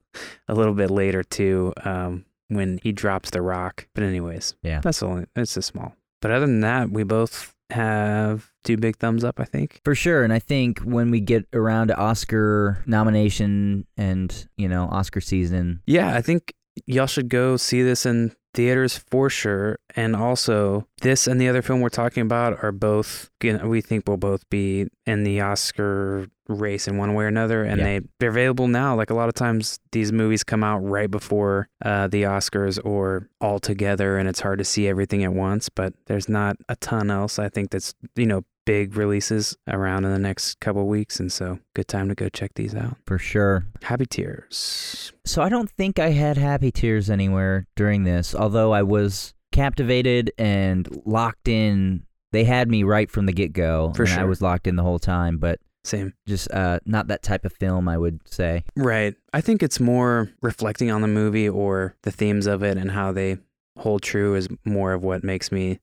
[0.49, 3.87] a little bit later too um when he drops the rock.
[3.93, 4.81] But anyways, Yeah.
[4.81, 5.95] that's only it's a small.
[6.21, 9.39] But other than that, we both have two big thumbs up.
[9.39, 9.81] I think.
[9.83, 14.85] For sure, and I think when we get around to Oscar nomination and you know
[14.91, 16.53] Oscar season, Yeah, I think
[16.85, 19.77] y'all should go see this in theaters for sure.
[19.95, 23.81] And also, this and the other film we're talking about are both, you know, we
[23.81, 27.63] think will both be in the Oscar race in one way or another.
[27.63, 27.83] And Yeah.
[27.83, 28.95] they, they're available now.
[28.95, 33.29] Like a lot of times, these movies come out right before uh, the Oscars or
[33.39, 35.69] all together, and it's hard to see everything at once.
[35.69, 40.11] But there's not a ton else, I think, that's, you know, big releases around in
[40.11, 41.21] the next couple of weeks.
[41.21, 42.97] And so, good time to go check these out.
[43.07, 43.65] for sure.
[43.81, 45.13] Happy Tears.
[45.25, 50.31] So I don't think I had happy tears anywhere during this, although I was captivated
[50.37, 52.03] and locked in.
[52.33, 54.83] They had me right from the get go, For and I was locked in the
[54.83, 55.37] whole time.
[55.37, 56.13] But Same.
[56.27, 58.65] just uh, not that type of film, I would say.
[58.75, 59.15] Right.
[59.33, 63.13] I think it's more reflecting on the movie or the themes of it and how
[63.13, 63.37] they
[63.77, 65.79] hold true is more of what makes me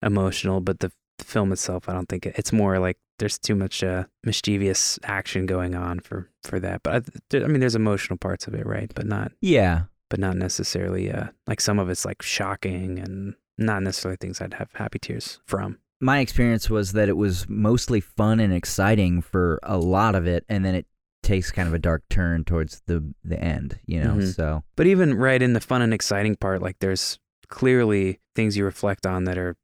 [0.00, 0.60] emotional.
[0.60, 0.92] But the
[1.24, 5.46] film itself, I don't think it, it's more like there's too much uh, mischievous action
[5.46, 6.82] going on for for that.
[6.82, 8.90] But I, I mean, there's emotional parts of it, right?
[8.94, 13.82] But not, Yeah, but not necessarily uh, like some of it's like shocking and not
[13.82, 15.78] necessarily things I'd have happy tears from.
[16.00, 20.44] my experience was that it was mostly fun and exciting for a lot of it,
[20.48, 20.86] and then it
[21.22, 23.78] takes kind of a dark turn towards the the end.
[23.84, 24.34] You know, Mhm.
[24.34, 28.64] so But even right in the fun and exciting part, like there's clearly things you
[28.64, 29.56] reflect on that are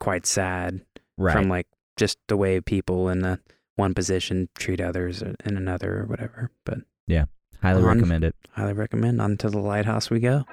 [0.00, 0.80] quite sad
[1.16, 1.32] right.
[1.32, 3.38] from like just the way people in the
[3.76, 6.50] one position treat others in another or whatever.
[6.64, 7.26] But yeah,
[7.62, 8.34] Highly on- recommend it.
[8.52, 9.20] highly recommend.
[9.20, 10.44] On to the lighthouse we go.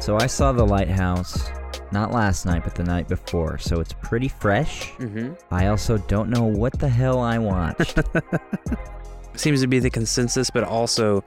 [0.00, 1.50] So I saw The Lighthouse
[1.92, 3.58] not last night, but the night before.
[3.58, 4.90] So it's pretty fresh.
[4.94, 5.34] Mm-hmm.
[5.50, 7.98] I also don't know what the hell I watched.
[9.34, 11.22] Seems to be the consensus, but also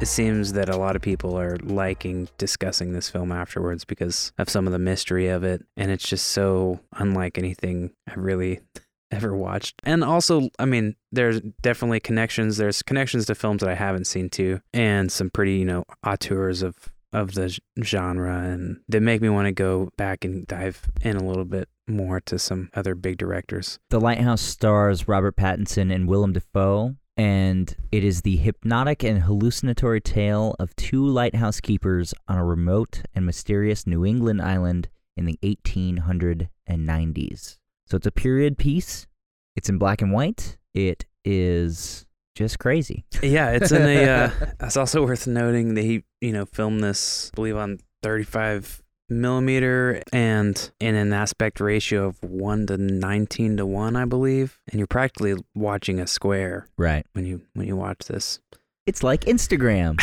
[0.00, 4.48] it seems that a lot of people are liking discussing this film afterwards because of
[4.48, 5.64] some of the mystery of it.
[5.76, 8.60] And it's just so unlike anything I've really
[9.10, 9.80] ever watched.
[9.84, 12.56] And also, I mean, there's definitely connections.
[12.56, 16.62] There's connections to films that I haven't seen too, and some pretty, you know, auteurs
[16.62, 16.76] of
[17.12, 21.24] of the genre and that make me want to go back and dive in a
[21.24, 23.80] little bit more to some other big directors.
[23.90, 30.00] the Lighthouse stars Robert Pattinson and Willem Dafoe, and it is the hypnotic and hallucinatory
[30.00, 35.38] tale of two lighthouse keepers on a remote and mysterious New England island in the
[35.42, 37.58] 1890s.
[37.86, 39.06] So it's a period piece.
[39.54, 40.56] It's in black and white.
[40.72, 43.04] It is just crazy.
[43.22, 44.08] Yeah, it's in a.
[44.08, 44.30] Uh,
[44.62, 50.02] it's also worth noting that he, you know, filmed this, I believe, on 35 millimeter
[50.12, 54.60] and in an aspect ratio of one to 19 to one, I believe.
[54.70, 57.04] And you're practically watching a square Right.
[57.12, 58.40] when you when you watch this.
[58.86, 59.98] It's like Instagram.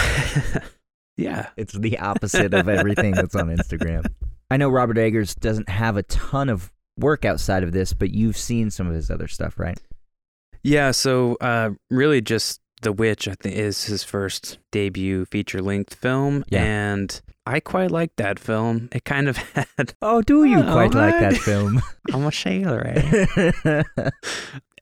[1.17, 4.05] yeah, It's the opposite of everything that's on Instagram.
[4.51, 8.37] I know Robert Eggers doesn't have a ton of work outside of this, but you've
[8.37, 9.79] seen some of his other stuff, right?
[10.63, 10.91] yeah.
[10.91, 16.43] So, uh, really, just The Witch, I think, is his first debut feature length film,
[16.49, 16.63] Yeah.
[16.63, 18.89] and I quite like that film.
[18.91, 19.37] It kind of
[19.77, 19.93] had.
[20.01, 21.81] Oh, do you Oh, quite like that film?
[22.13, 23.83] I'm a sailor, eh?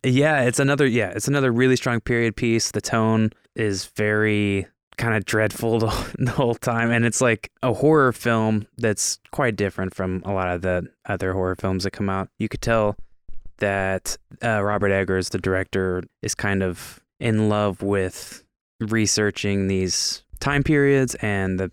[0.04, 2.72] Yeah, it's another yeah, it's another really strong period piece.
[2.72, 7.74] The tone is very kind of dreadful the, the whole time and it's like a
[7.74, 12.10] horror film that's quite different from a lot of the other horror films that come
[12.10, 12.30] out.
[12.40, 12.96] You could tell
[13.58, 18.44] that uh, Robert Eggers, the director, is kind of in love with
[18.80, 21.72] researching these time periods and the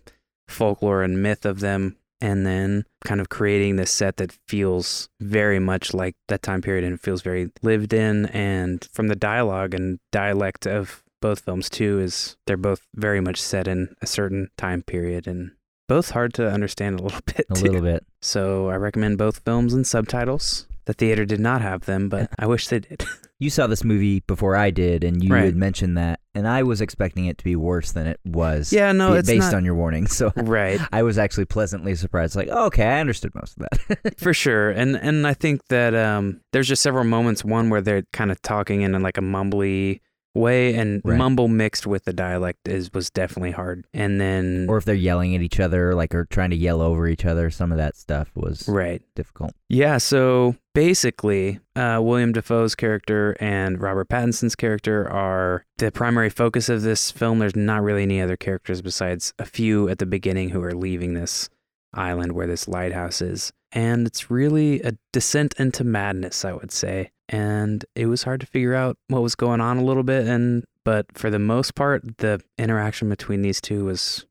[0.53, 5.59] folklore and myth of them and then kind of creating this set that feels very
[5.59, 9.99] much like that time period and feels very lived in and from the dialogue and
[10.11, 14.81] dialect of both films too is they're both very much set in a certain time
[14.81, 15.51] period and
[15.89, 17.65] both hard to understand a little bit a too.
[17.65, 18.05] little bit.
[18.21, 22.45] so i recommend both films and subtitles the theater did not have them but i
[22.45, 23.05] wish they did
[23.43, 25.43] You saw this movie before I did, and you Right.
[25.45, 28.71] had mentioned that, and I was expecting it to be worse than it was.
[28.71, 30.07] yeah no it's based not on your warning.
[30.07, 32.35] So right I was actually pleasantly surprised.
[32.35, 34.17] Like, oh, okay, I understood most of that.
[34.19, 38.03] for sure and and i think that um there's just several moments one where they're
[38.13, 39.99] kind of talking in like a mumbly
[40.35, 41.17] way and Right.
[41.17, 43.85] mumble mixed with the dialect is was definitely hard.
[43.93, 47.07] And then or if they're yelling at each other, like, or trying to yell over
[47.07, 49.01] each other, some of that stuff was right.
[49.15, 49.51] difficult.
[49.69, 56.67] yeah so basically uh william dafoe's character and robert pattinson's character are the primary focus
[56.69, 57.39] of this film.
[57.39, 61.13] There's not really any other characters besides a few at the beginning who are leaving
[61.13, 61.49] this
[61.93, 63.51] island where this lighthouse is.
[63.71, 68.45] And it's really a descent into madness i would say and it was hard to
[68.47, 72.01] figure out what was going on a little bit and but for the most part
[72.17, 74.25] the interaction between these two was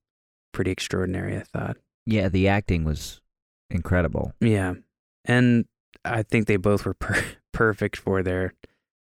[0.53, 1.77] pretty extraordinary i thought
[2.07, 3.21] Yeah, the acting was
[3.71, 4.33] incredible.
[4.41, 4.75] yeah
[5.25, 5.65] and
[6.05, 8.53] i think they both were per- perfect for their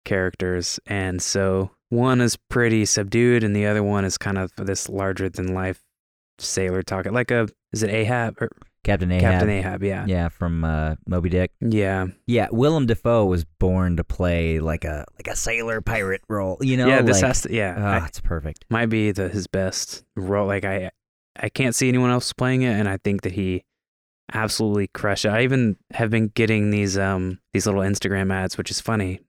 [0.05, 4.89] characters and so one is pretty subdued and the other one is kind of this
[4.89, 5.81] larger than life
[6.39, 8.49] sailor talking like a is it ahab or
[8.87, 9.21] Captain Ahab.
[9.33, 11.51] captain ahab yeah Yeah, from uh, Moby Dick.
[11.61, 16.57] yeah Yeah, Willem Dafoe was born to play like a like a sailor pirate role.
[16.61, 18.65] You know, yeah this like, has to yeah ah, I- it's perfect.
[18.69, 20.47] might be the his best role.
[20.47, 20.89] Like I,
[21.39, 23.63] I can't see anyone else playing it, and I think that he
[24.33, 25.29] absolutely crushed it.
[25.29, 29.19] I even have been getting these um these little Instagram ads, which is funny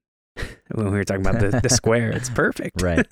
[0.74, 2.10] when we were talking about the, the square.
[2.10, 3.06] It's perfect, Right.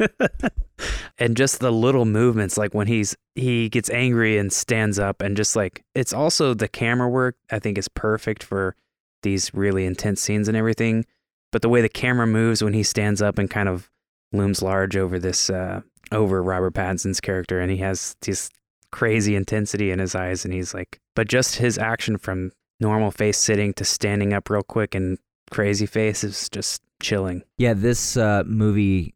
[1.18, 5.36] and just the little movements, like when he's he gets angry and stands up, and
[5.36, 7.36] just like it's also the camera work.
[7.50, 8.76] I think is perfect for
[9.22, 11.04] these really intense scenes and everything.
[11.52, 13.90] But the way the camera moves when he stands up and kind of
[14.32, 15.80] looms large over this uh
[16.12, 18.50] over Robert Pattinson's character and he has this
[18.92, 23.38] crazy intensity in his eyes and he's like but just his action from normal face
[23.38, 25.18] sitting to standing up real quick and
[25.50, 27.42] crazy face is just chilling.
[27.58, 29.14] Yeah, this uh, movie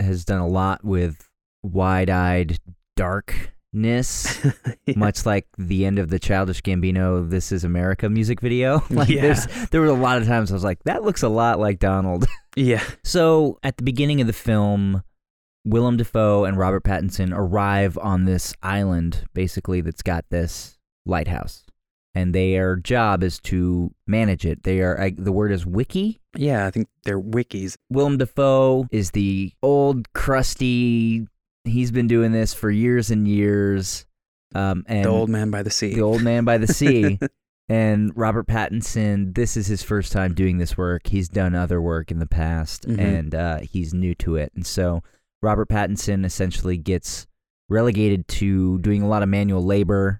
[0.00, 1.28] has done a lot with
[1.62, 2.58] wide-eyed
[2.96, 4.38] darkness,
[4.86, 4.94] Yeah.
[4.96, 8.82] much like the end of the Childish Gambino "This Is America" music video.
[8.90, 9.22] like, Yeah.
[9.22, 11.78] there's, there were a lot of times I was like, "That looks a lot like
[11.78, 12.82] Donald." yeah.
[13.04, 15.02] So at the beginning of the film,
[15.64, 21.64] Willem Dafoe and Robert Pattinson arrive on this island, basically that's got this lighthouse,
[22.14, 24.62] and their job is to manage it.
[24.64, 26.18] They are I, the word is wickie.
[26.36, 27.76] Yeah, I think they're wickies.
[27.90, 31.26] Willem Dafoe is the old crusty.
[31.64, 34.06] He's been doing this for years and years.
[34.54, 35.94] Um, and the old man by the sea.
[35.94, 37.18] the old man by the sea.
[37.68, 41.06] And Robert Pattinson, this is his first time doing this work.
[41.06, 42.98] He's done other work in the past, Mhm.
[42.98, 44.50] and uh, he's new to it.
[44.56, 45.04] And so
[45.40, 47.28] Robert Pattinson essentially gets
[47.68, 50.19] relegated to doing a lot of manual labor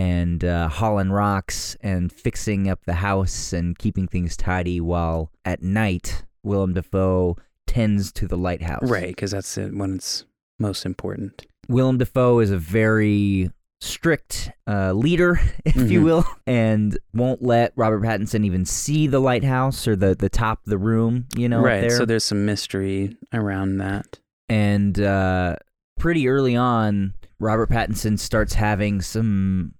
[0.00, 5.62] and uh, hauling rocks and fixing up the house and keeping things tidy while at
[5.62, 7.36] night Willem Dafoe
[7.66, 8.88] tends to the lighthouse.
[8.90, 10.24] right, because that's it when it's
[10.58, 11.44] most important.
[11.68, 13.50] Willem Dafoe is a very
[13.82, 16.04] strict uh, leader, if you Mhm.
[16.04, 20.70] will, and won't let Robert Pattinson even see the lighthouse or the, the top of
[20.70, 21.82] the room, you know, right.
[21.82, 21.90] there.
[21.90, 24.18] So there's some mystery around that.
[24.48, 25.56] and uh,
[25.98, 29.74] pretty early on, Robert Pattinson starts having some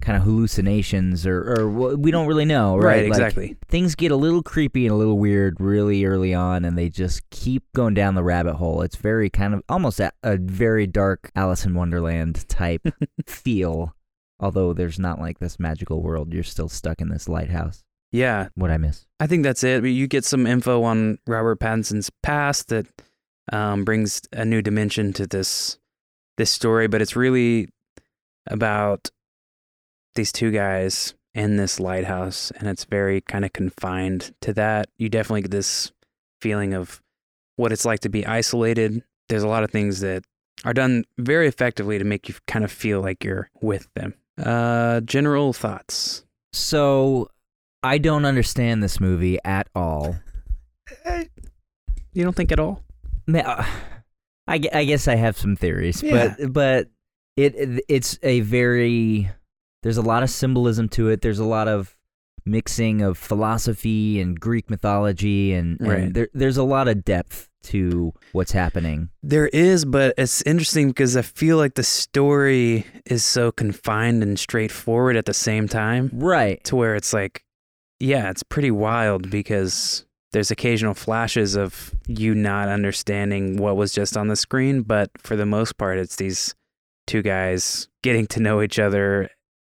[0.00, 3.04] kind of hallucinations or or we don't really know, right?
[3.04, 3.56] Like, exactly.
[3.68, 7.28] things get a little creepy and a little weird really early on and they just
[7.30, 8.82] keep going down the rabbit hole.
[8.82, 12.86] It's very kind of almost a, a very dark Alice in Wonderland type
[13.26, 13.94] feel.
[14.38, 17.82] Although there's not like this magical world, you're still stuck in this lighthouse.
[18.12, 19.06] Yeah, What I miss?
[19.18, 19.84] I think that's it.
[19.84, 22.86] You get some info on Robert Pattinson's past that
[23.52, 25.78] um, brings a new dimension to this
[26.36, 27.68] this story, but it's really
[28.46, 29.10] about
[30.16, 34.88] these two guys in this lighthouse, and it's very kind of confined to that.
[34.98, 35.92] You definitely get this
[36.40, 37.02] feeling of
[37.56, 39.02] what it's like to be isolated.
[39.28, 40.24] There's a lot of things that
[40.64, 44.14] are done very effectively to make you kind of feel like you're with them.
[44.42, 46.24] Uh, general thoughts.
[46.52, 47.28] So
[47.82, 50.16] I don't understand this movie at all.
[52.12, 52.82] You don't think at all?
[53.26, 53.66] Ma- uh,
[54.46, 56.34] I, I guess I have some theories, Yeah.
[56.38, 56.88] but but
[57.36, 59.28] it it's a very
[59.86, 61.20] there's a lot of symbolism to it.
[61.20, 61.96] There's a lot of
[62.44, 66.12] mixing of philosophy and Greek mythology, and, and Right.
[66.12, 69.10] there, there's a lot of depth to what's happening.
[69.22, 74.36] There is, but it's interesting because I feel like the story is so confined and
[74.40, 76.62] straightforward at the same time Right.
[76.64, 77.44] to where it's like,
[78.00, 84.16] yeah, it's pretty wild because there's occasional flashes of you not understanding what was just
[84.16, 86.56] on the screen, but for the most part, it's these
[87.06, 89.30] two guys getting to know each other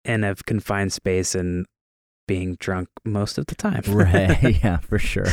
[0.06, 1.66] in a confined space and
[2.28, 3.82] being drunk most of the time.
[3.88, 4.62] Right.
[4.64, 5.28] yeah, for sure.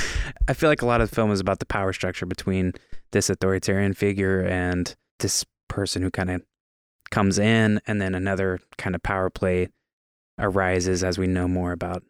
[0.49, 2.73] I feel like a lot of the film is about the power structure between
[3.13, 6.43] this authoritarian figure and this person who kind of
[7.11, 9.69] comes in, and then another kind of power play
[10.39, 12.03] arises as we know more about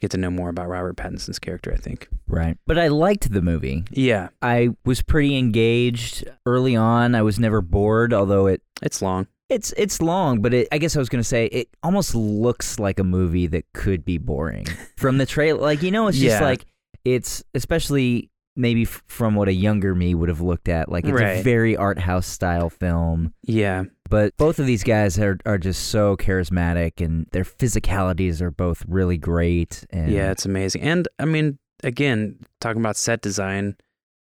[0.00, 1.72] get to know more about Robert Pattinson's character.
[1.72, 2.08] I think.
[2.26, 2.56] Right.
[2.66, 3.84] But I liked the movie.
[3.90, 7.14] Yeah, I was pretty engaged early on.
[7.14, 9.26] I was never bored, although it it's long.
[9.48, 12.98] It's it's long, but it, I guess I was gonna say it almost looks like
[12.98, 15.60] a movie that could be boring from the trailer.
[15.60, 16.46] Like you know, it's just Yeah.
[16.46, 16.66] like
[17.04, 20.90] it's especially maybe f- from what a younger me would have looked at.
[20.90, 23.32] Like it's a very art house style film.
[23.44, 28.50] Yeah, But both of these guys are are just so charismatic, and their physicalities are
[28.50, 29.86] both really great.
[29.90, 30.82] And yeah, it's amazing.
[30.82, 33.76] And I mean, again, talking about set design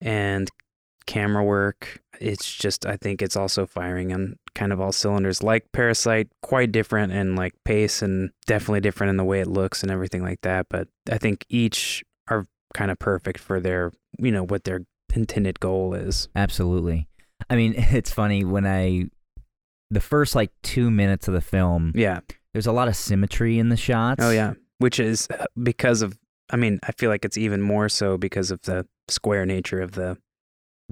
[0.01, 0.51] and
[1.07, 5.43] camera work, it's just I think it's also firing on kind of all cylinders.
[5.43, 9.83] Like Parasite, quite different in like pace and definitely different in the way it looks
[9.83, 10.67] and everything like that.
[10.69, 12.45] But I think each are
[12.75, 14.81] kind of perfect for their, you know, what their
[15.15, 16.29] intended goal is.
[16.37, 17.09] absolutely.
[17.51, 19.07] I mean, it's funny when I
[19.91, 22.21] the first like two minutes of the film, Yeah.
[22.55, 24.23] there's a lot of symmetry in the shots.
[24.25, 24.55] Oh yeah.
[24.79, 26.19] Which is uh, because of
[26.51, 29.93] I mean, I feel like it's even more so because of the square nature of
[29.93, 30.19] the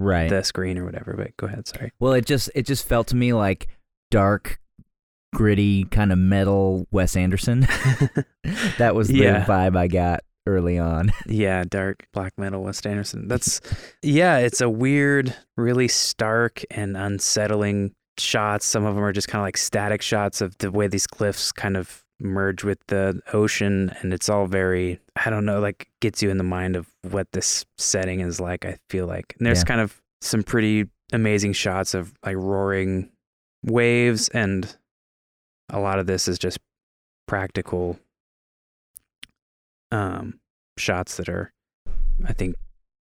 [0.00, 0.28] right.
[0.30, 1.14] the screen or whatever.
[1.16, 1.92] But go ahead, sorry.
[2.00, 3.68] Well, it just it just felt to me like
[4.10, 4.58] dark,
[5.34, 7.60] gritty kind of metal Wes Anderson.
[8.78, 9.44] that was the Yeah.
[9.44, 11.12] vibe I got early on.
[11.26, 13.28] Yeah, dark black metal Wes Anderson.
[13.28, 13.60] That's
[14.02, 18.66] yeah, it's a weird, really stark and unsettling shots.
[18.66, 21.52] Some of them are just kind of like static shots of the way these cliffs
[21.52, 26.22] kind of merge with the ocean and it's all very I don't know, like gets
[26.22, 29.34] you in the mind of what this setting is like, I feel like.
[29.38, 29.64] And there's Yeah.
[29.64, 33.10] kind of some pretty amazing shots of like roaring
[33.64, 34.76] waves and
[35.70, 36.58] a lot of this is just
[37.26, 37.98] practical
[39.92, 40.38] um
[40.78, 41.52] shots that are
[42.26, 42.56] I think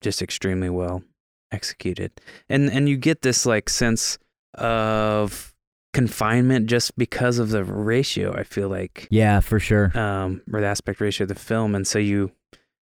[0.00, 1.02] just extremely well
[1.50, 2.12] executed.
[2.48, 4.18] And and you get this like sense
[4.54, 5.54] of
[5.92, 9.08] confinement just because of the ratio, I feel like.
[9.10, 9.98] Yeah, for sure.
[9.98, 11.74] Um or the aspect ratio of the film.
[11.74, 12.32] And so you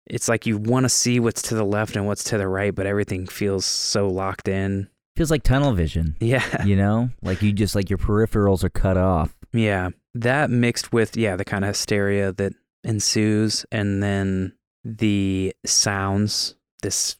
[0.05, 2.73] it's like you want to see what's to the left and what's to the right,
[2.75, 4.89] but everything feels so locked in.
[5.15, 6.15] Feels like tunnel vision.
[6.19, 6.65] Yeah.
[6.65, 9.35] You know, like you just like your peripherals are cut off.
[9.53, 9.89] Yeah.
[10.15, 17.15] That mixed with, yeah, the kind of hysteria that ensues and then the sounds, this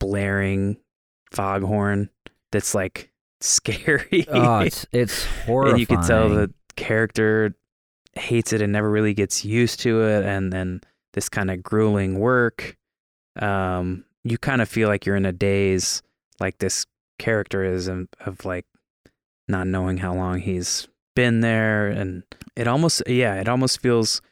[0.00, 0.78] blaring
[1.30, 2.08] foghorn
[2.52, 3.10] that's like
[3.44, 4.26] scary.
[4.28, 5.72] Oh, it's it's horrifying.
[5.72, 7.54] and you can tell the character
[8.14, 10.24] hates it and never really gets used to it.
[10.24, 10.80] And then
[11.12, 12.76] this kind of grueling work.
[13.36, 16.02] Um, you kind of feel like you're in a daze,
[16.40, 16.86] like this
[17.18, 18.66] character is of, of like
[19.48, 21.88] not knowing how long he's been there.
[21.88, 22.22] And
[22.56, 24.22] it almost, yeah, it almost feels,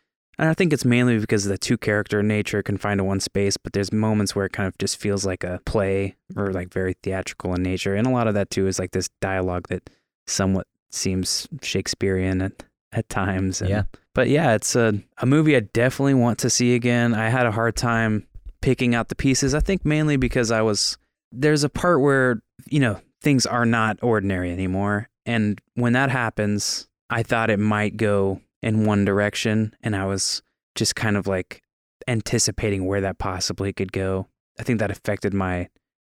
[0.42, 3.74] and I think it's mainly because the two character nature confined to one space, but
[3.74, 7.54] there's moments where it kind of just feels like a play or like very theatrical
[7.54, 7.94] in nature.
[7.94, 9.88] And a lot of that too is like this dialogue that
[10.26, 13.60] somewhat seems Shakespearean at, at times.
[13.60, 13.82] And, Yeah.
[14.16, 17.14] But yeah, it's a, a movie I definitely want to see again.
[17.14, 18.26] I had a hard time
[18.62, 19.54] picking out the pieces.
[19.54, 20.98] I think mainly because I was,
[21.30, 25.08] there's a part where, you know, things are not ordinary anymore.
[25.24, 30.42] And when that happens, I thought it might go in one direction, and I was
[30.74, 31.62] just kind of like
[32.08, 34.28] anticipating where that possibly could go.
[34.58, 35.68] I think that affected my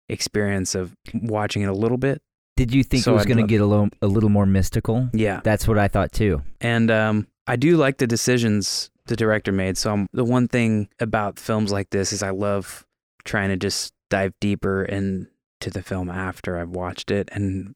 [0.10, 2.22] experience of watching it a little bit.
[2.58, 5.10] Did you think So it was going to get a little, a little more mystical?
[5.14, 5.42] Yeah.
[5.44, 6.44] That's what I thought too.
[6.60, 9.78] And um, I do like the decisions the director made.
[9.78, 12.86] So um, the one thing about films like this is I love
[13.24, 17.74] trying to just dive deeper into the film after I've watched it and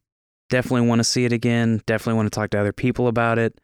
[0.50, 1.82] definitely want to see it again.
[1.86, 3.60] Definitely want to talk to other people about it.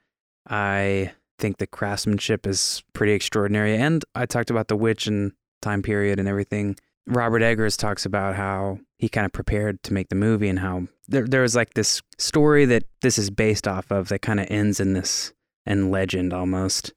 [0.47, 3.75] I think the craftsmanship is pretty extraordinary.
[3.75, 6.77] And I talked about the witch and time period and everything.
[7.07, 10.87] Robert Eggers talks about how he kind of prepared to make the movie and how
[11.07, 14.47] there, there was like this story that this is based off of that kind of
[14.49, 15.33] ends in this
[15.65, 16.93] and legend almost.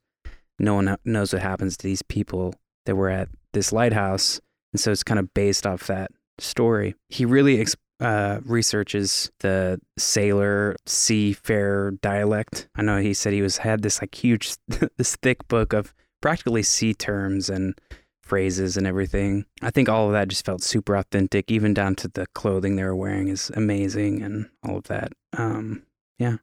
[0.59, 2.55] No one knows what happens to these people
[2.86, 4.40] that were at this lighthouse.
[4.72, 6.95] And so it's kind of based off that story.
[7.09, 12.68] He really ex- uh, researches the sailor seafarer dialect.
[12.74, 14.55] I know he said he was had this like huge,
[14.97, 17.78] this thick book of practically sea terms and
[18.22, 19.45] phrases and everything.
[19.62, 22.84] I think all of that just felt super authentic, even down to the clothing they
[22.84, 25.12] were wearing is amazing and all of that.
[25.36, 25.82] Um,
[26.18, 26.36] Yeah,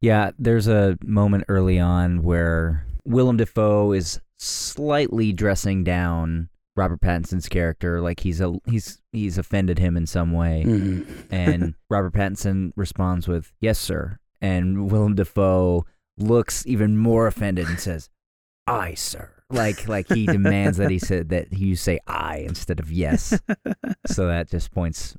[0.00, 7.48] Yeah, there's a moment early on where Willem Dafoe is slightly dressing down Robert Pattinson's
[7.48, 11.26] character, like he's a he's he's offended him in some way, mhm.
[11.30, 15.86] and Robert Pattinson responds with "Yes, sir," and Willem Dafoe
[16.18, 18.10] looks even more offended and says,
[18.66, 22.92] "I, sir." Like like he demands that he said that you say "I" instead of
[22.92, 23.40] "yes."
[24.06, 25.16] so that just points,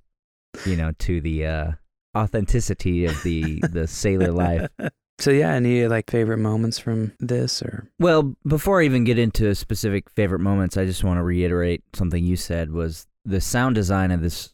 [0.65, 1.71] you know, to the uh,
[2.15, 4.67] authenticity of the the sailor life.
[5.19, 9.53] So yeah, any like favorite moments from this or Well, before I even get into
[9.55, 14.11] specific favorite moments, I just want to reiterate something you said was the sound design
[14.11, 14.53] of this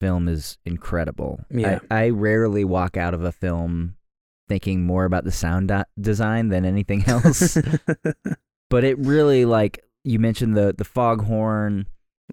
[0.00, 1.40] film is incredible.
[1.50, 1.80] Yeah.
[1.90, 3.96] I, I rarely walk out of a film
[4.48, 7.58] thinking more about the sound di- design than anything else,
[8.70, 11.86] but it really like you mentioned the the foghorn,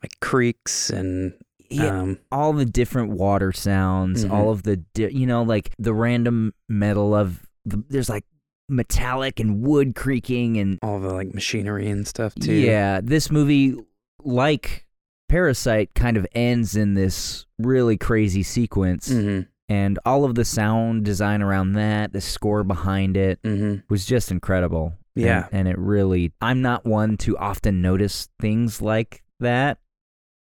[0.04, 1.34] like creeks and
[1.72, 4.32] yeah, um all the different water sounds, Mhm.
[4.32, 8.26] all of the di- you know like the random metal of the, there's like
[8.70, 12.54] metallic and wood creaking and all the like machinery and stuff too.
[12.54, 13.76] Yeah, this movie,
[14.24, 14.86] like
[15.30, 19.48] Parasite, kind of ends in this really crazy sequence, Mhm.
[19.70, 23.84] and all of the sound design around that, the score behind it, Mhm.
[23.90, 24.94] was just incredible.
[25.16, 25.48] And- Yeah.
[25.52, 26.32] and, it really.
[26.42, 29.78] I'm not one to often notice things like that.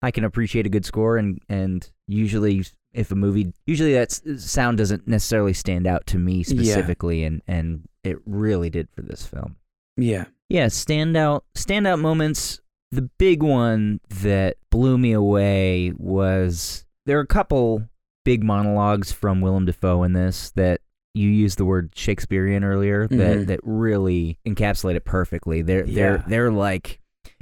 [0.01, 2.63] I can appreciate a good score, and and usually.
[2.93, 7.87] If a movie, usually that sound doesn't necessarily stand out to me specifically, and, and
[8.03, 9.55] it really did for this film.
[9.97, 10.25] Yeah.
[10.49, 12.59] Yeah, standout standout moments.
[12.91, 17.83] The big one that blew me away was there are a couple
[18.23, 20.81] big monologues from Willem Dafoe in this that
[21.15, 23.45] you used the word Shakespearean earlier that mm-hmm.
[23.45, 25.61] that really encapsulate it perfectly.
[25.61, 26.23] They're they're Yeah.
[26.27, 26.99] they're like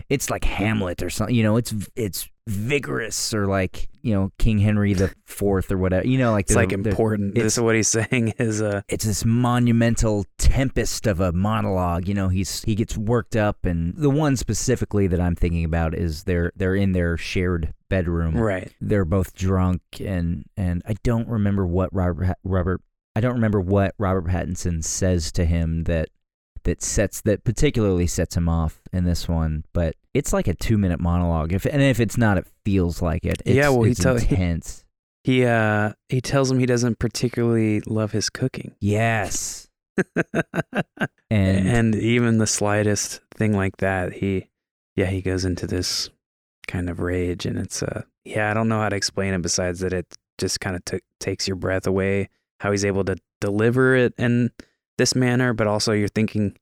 [0.09, 1.35] it's like Hamlet or something.
[1.35, 6.07] You know, it's it's vigorous or like you know King Henry the Fourth or whatever.
[6.07, 7.31] You know, like It's like important.
[7.31, 12.07] it's- This is what he's saying is uh it's this monumental tempest of a monologue.
[12.07, 15.93] You know, he's he gets worked up, and the one specifically that I'm thinking about
[15.93, 18.35] is they're they're in their shared bedroom.
[18.37, 18.71] right.
[18.81, 22.81] They're both drunk, and and I don't remember what Robert Robert
[23.15, 26.07] I don't remember what Robert Pattinson says to him that
[26.63, 30.77] that sets that particularly sets him off in this one, but it's like a two
[30.77, 31.53] minute monologue.
[31.53, 33.41] If and if it's not, it feels like it.
[33.45, 34.85] It's, Yeah, well, he it's tell- he- intense.
[35.23, 38.73] He uh he tells him he doesn't particularly love his cooking.
[38.79, 39.67] yes,
[41.29, 44.47] and, and even the slightest thing like that, he
[44.95, 46.09] yeah, he goes into this
[46.67, 49.79] kind of rage and it's uh yeah, I don't know how to explain it besides
[49.79, 50.05] that it
[50.37, 54.51] just kind of t- takes your breath away how he's able to deliver it in
[54.97, 56.55] this manner, but also you're thinking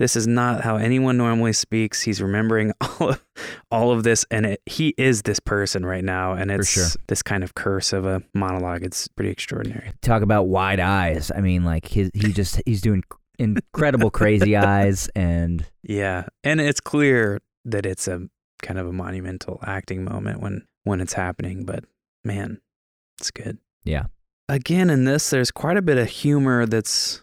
[0.00, 2.00] this is not how anyone normally speaks.
[2.00, 3.24] He's remembering all of,
[3.70, 6.86] all of this, and it, he is this person right now, and it's sure.
[7.06, 8.82] this kind of curse of a monologue.
[8.82, 9.92] It's pretty extraordinary.
[10.00, 11.30] talk about wide eyes.
[11.30, 13.04] I mean, like his, he just he's doing
[13.38, 18.26] incredible crazy eyes, and Yeah, and it's clear that it's a
[18.62, 21.66] kind of a monumental acting moment when when it's happening.
[21.66, 21.84] But
[22.24, 22.62] man,
[23.18, 23.58] it's good.
[23.84, 24.04] Yeah.
[24.48, 26.64] Again, in this, there's quite a bit of humor.
[26.64, 27.20] That's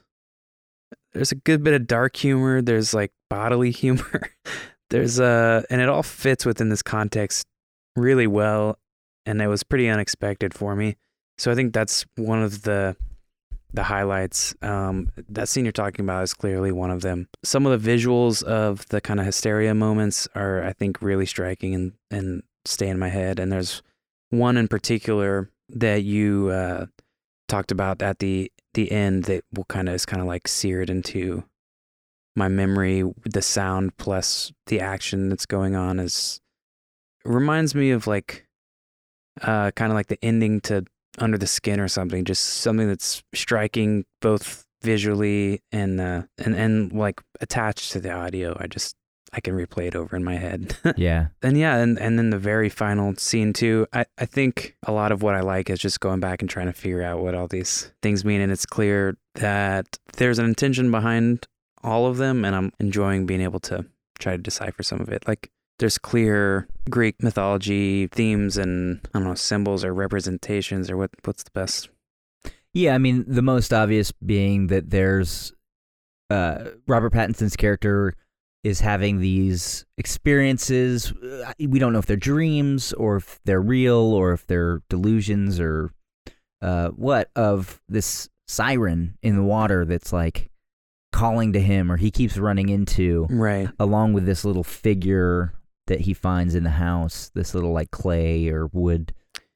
[1.17, 2.61] there's a good bit of dark humor.
[2.61, 4.29] There's like bodily humor.
[4.89, 7.45] there's uh, and it all fits within this context
[7.95, 8.77] really well.
[9.25, 10.95] And it was pretty unexpected for me.
[11.37, 12.95] So I think that's one of the
[13.73, 14.55] the highlights.
[14.61, 17.27] Um, that scene you're talking about is clearly one of them.
[17.43, 21.75] Some of the visuals of the kind of hysteria moments are, I think, really striking
[21.75, 23.39] and and stay in my head.
[23.39, 23.81] And there's
[24.29, 26.85] one in particular that you uh,
[27.47, 30.91] talked about at the the end that will kind of is kind of like seared
[30.91, 31.43] into
[32.35, 36.39] my memory, the sound plus the action that's going on is
[37.25, 38.45] reminds me of like
[39.41, 40.85] uh kind of like the ending to
[41.17, 46.93] Under the Skin or something, just something that's striking both visually and uh and and
[46.93, 48.55] like attached to the audio.
[48.59, 48.95] I just
[49.33, 50.77] I can replay it over in my head.
[50.97, 51.27] yeah.
[51.41, 53.87] and yeah, and and then the very final scene too.
[53.93, 56.67] I I think a lot of what I like is just going back and trying
[56.67, 60.91] to figure out what all these things mean and it's clear that there's an intention
[60.91, 61.47] behind
[61.83, 63.85] all of them and I'm enjoying being able to
[64.19, 65.27] try to decipher some of it.
[65.27, 71.11] Like there's clear Greek mythology themes and I don't know symbols or representations or what
[71.23, 71.89] what's the best.
[72.73, 75.53] Yeah, I mean, the most obvious being that there's
[76.29, 78.13] uh, Robert Pattinson's character
[78.63, 81.11] is having these experiences.
[81.13, 85.59] Uh, We don't know if they're dreams or if they're real or if they're delusions
[85.59, 85.91] or
[86.61, 90.49] uh, what of this siren in the water that's like
[91.13, 93.69] calling to him or he keeps running into Right.
[93.79, 95.53] along with this little figure
[95.87, 99.13] that he finds in the house, this little like clay or wood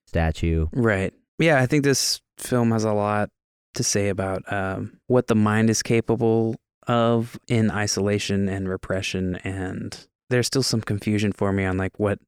[0.07, 0.67] statue.
[0.73, 1.13] Right.
[1.39, 3.29] Yeah, I think this film has a lot
[3.73, 6.55] to say about um, what the mind is capable
[6.87, 9.35] of in isolation and repression.
[9.43, 12.19] And there's still some confusion for me on like what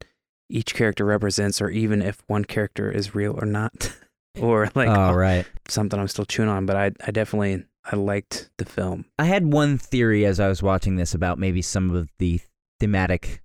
[0.49, 3.95] each character represents, or even if one character is real or not,
[4.39, 5.45] or like oh, right.
[5.67, 6.65] something I'm still chewing on.
[6.65, 9.05] But I, I definitely I liked the film.
[9.17, 12.39] I had one theory as I was watching this about maybe some of the
[12.79, 13.41] thematic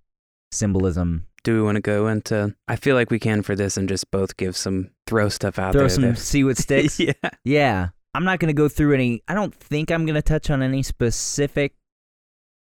[0.53, 1.27] symbolism.
[1.45, 2.55] Do we want to go into?
[2.67, 5.73] I feel like we can for this and just both give some throw stuff out
[5.73, 5.89] Throw there.
[5.89, 6.99] some that- see what sticks.
[7.01, 7.13] yeah.
[7.45, 7.89] yeah.
[8.19, 10.61] I'm not going to go through any I don't think I'm going to touch on
[10.61, 11.75] any specific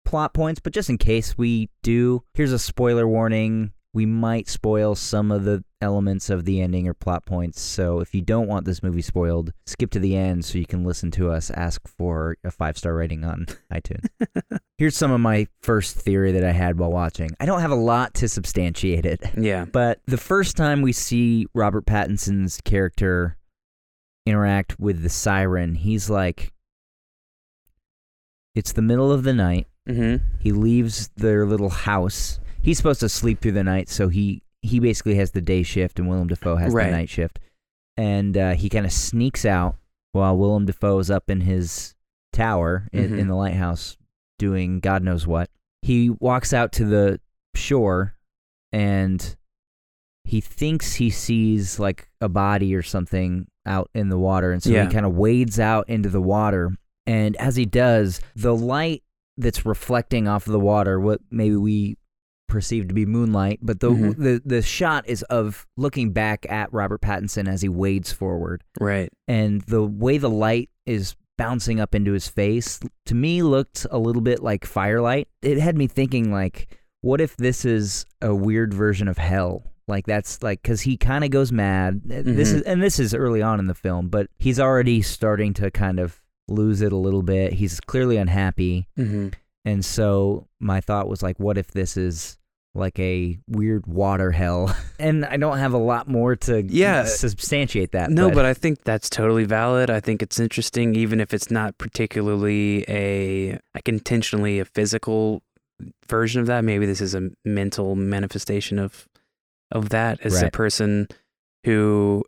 [0.04, 3.72] plot points, but just in case we do, here's a spoiler warning.
[3.92, 7.60] We might spoil some of the elements of the ending or plot points.
[7.60, 10.82] So if you don't want this movie spoiled, skip to the end so you can
[10.82, 14.08] listen to us ask for a five star rating on iTunes.
[14.78, 17.30] Here's some of my first theory that I had while watching.
[17.38, 19.22] I don't have a lot to substantiate it.
[19.38, 19.66] Yeah.
[19.66, 23.36] But the first time we see Robert Pattinson's character
[24.26, 26.52] interact with the siren, he's like,
[28.54, 29.66] it's the middle of the night.
[29.88, 30.24] Mm-hmm.
[30.40, 32.38] He leaves their little house.
[32.62, 35.98] He's supposed to sleep through the night, so he he basically has the day shift,
[35.98, 36.86] and Willem Dafoe has Right.
[36.86, 37.38] the night shift.
[37.98, 39.76] And uh, he kind of sneaks out
[40.12, 41.94] while Willem Dafoe is up in his
[42.32, 43.18] tower in, Mhm.
[43.18, 43.98] in the lighthouse
[44.38, 45.50] doing God knows what.
[45.82, 47.20] He walks out to the
[47.54, 48.14] shore,
[48.72, 49.36] and
[50.24, 54.70] he thinks he sees like a body or something out in the water, and so
[54.70, 54.86] Yeah.
[54.86, 56.72] he kind of wades out into the water.
[57.06, 59.02] And as he does, the light
[59.36, 61.96] that's reflecting off of the water, what maybe we
[62.48, 64.16] perceive to be moonlight, but the Mhm.
[64.16, 69.10] the the shot is of looking back at Robert Pattinson as he wades forward, Right.
[69.26, 73.98] and the way the light is bouncing up into his face to me looked a
[73.98, 75.26] little bit like firelight.
[75.42, 76.68] It had me thinking like,
[77.00, 79.64] what if this is a weird version of hell?
[79.86, 82.02] Like that's like because he kind of goes mad.
[82.04, 82.56] This Mhm.
[82.56, 85.98] is and this is early on in the film, but he's already starting to kind
[86.00, 87.52] of lose it a little bit.
[87.54, 88.88] He's clearly unhappy.
[88.98, 89.28] Mm-hmm.
[89.66, 92.38] And so my thought was like, what if this is
[92.74, 94.74] like a weird water hell?
[94.98, 97.04] and I don't have a lot more to Yeah.
[97.04, 98.10] substantiate that.
[98.10, 99.90] No, but I think that's totally valid.
[99.90, 105.42] I think it's interesting, even if it's not particularly a like intentionally a physical
[106.08, 106.64] version of that.
[106.64, 109.08] Maybe this is a mental manifestation of
[109.74, 111.08] of that as a person
[111.64, 112.24] who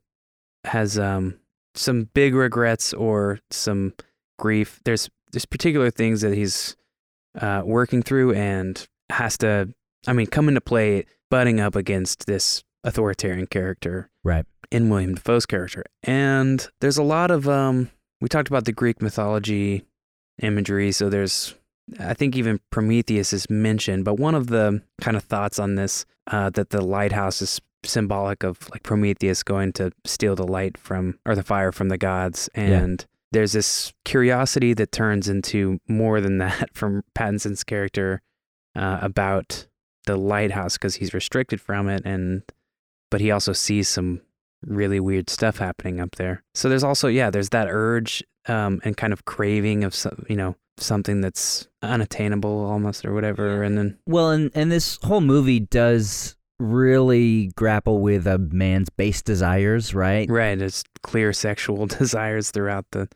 [0.65, 1.39] has um
[1.75, 3.95] some big regrets or some
[4.39, 4.81] grief.
[4.85, 6.77] There's there's particular things that he's
[7.41, 9.73] uh, working through and has to.
[10.07, 14.47] I mean, come into play butting up against this authoritarian character right.
[14.71, 15.85] in William Dafoe's character.
[16.05, 17.91] And there's a lot of um
[18.21, 19.85] we talked about the Greek mythology
[20.41, 21.55] imagery, so there's
[22.01, 26.05] I think even Prometheus is mentioned, but one of the kind of thoughts on this
[26.29, 31.19] uh, that the lighthouse is symbolic of like Prometheus going to steal the light from
[31.25, 36.39] or the fire from the gods and there's this curiosity that turns into more than
[36.39, 38.23] that from Pattinson's character
[38.75, 39.67] uh, about
[40.07, 42.43] the lighthouse because he's restricted from it and
[43.11, 44.21] but he also sees some
[44.65, 46.43] really weird stuff happening up there.
[46.55, 50.37] So there's also yeah, there's that urge um, and kind of craving of some, you
[50.37, 55.61] know something that's unattainable almost or whatever, and then Well, and and this whole movie
[55.61, 60.29] does really grapple with a man's base desires, right?
[60.31, 63.09] right, it's clear sexual desires throughout the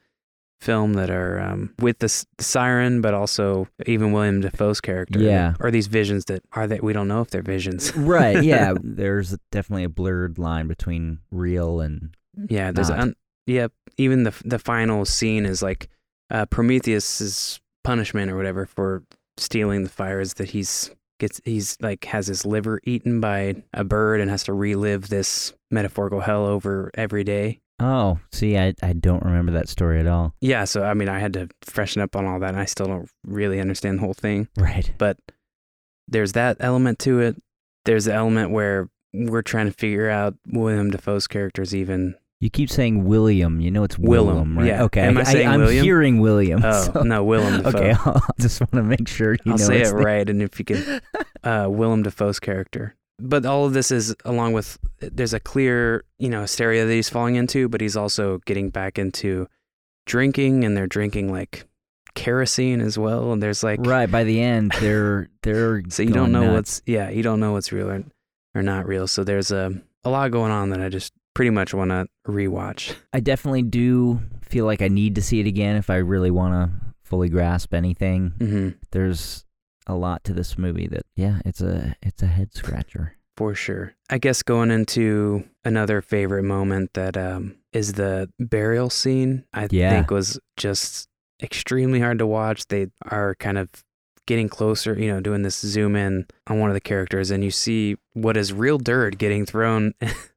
[0.60, 5.18] film that are um, with the, s- the siren, but also even William Dafoe's character.
[5.18, 5.54] Yeah.
[5.58, 7.96] or these visions that are that we don't know if they're visions.
[7.96, 8.42] right.
[8.44, 8.74] Yeah.
[8.82, 12.14] There's definitely a blurred line between real and
[12.50, 12.98] Yeah, there's not.
[12.98, 13.14] un-
[13.46, 13.68] yeah.
[13.96, 15.88] Even the the final scene is like
[16.30, 19.02] uh, Prometheus is punishment or whatever for
[19.36, 23.84] stealing the fire is that he's gets he's like has his liver eaten by a
[23.84, 27.60] bird and has to relive this metaphorical hell over every day.
[27.78, 30.34] Oh, see, I, I don't remember that story at all.
[30.40, 32.86] Yeah, so I mean, I had to freshen up on all that, and I still
[32.86, 34.48] don't really understand the whole thing.
[34.58, 34.92] Right.
[34.98, 35.16] But
[36.06, 37.36] there's that element to it.
[37.86, 42.16] There's the element where we're trying to figure out William Dafoe's character's even.
[42.40, 43.60] You keep saying William.
[43.60, 44.66] You know it's Willem, Willem, right?
[44.66, 44.82] yeah.
[44.84, 45.02] Okay.
[45.02, 45.84] Am I saying I, am William?
[45.84, 46.62] hearing William.
[46.64, 47.78] Oh so- no, Willem Dafoe.
[47.78, 50.58] Okay, I just want to make sure you I'll know say it right, and if
[50.58, 51.00] you can,
[51.44, 52.94] uh, Willem Dafoe's character.
[53.22, 57.10] But all of this is along with there's a clear, you know, hysteria that he's
[57.10, 59.46] falling into, but he's also getting back into
[60.06, 61.66] drinking, and they're drinking like
[62.14, 64.10] kerosene as well, and there's like Right.
[64.10, 66.54] By the end, they're they're so you don't know nuts.
[66.54, 68.02] what's yeah, you don't know what's real or,
[68.54, 69.06] or not real.
[69.06, 69.74] So there's a
[70.04, 72.94] a lot going on that I just pretty much want to rewatch.
[73.14, 76.52] I definitely do feel like I need to see it again if I really want
[76.52, 76.70] to
[77.02, 78.34] fully grasp anything.
[78.38, 79.46] hmm There's
[79.86, 83.16] a lot to this movie that yeah, it's a it's a head scratcher.
[83.38, 83.94] For sure.
[84.10, 89.88] I guess going into another favorite moment that um, is the burial scene, I Yeah.
[89.88, 91.08] think was just
[91.42, 92.66] extremely hard to watch.
[92.68, 93.70] They are kind of
[94.26, 97.50] getting closer, you know, doing this zoom in on one of the characters, and you
[97.50, 99.94] see what is real dirt getting thrown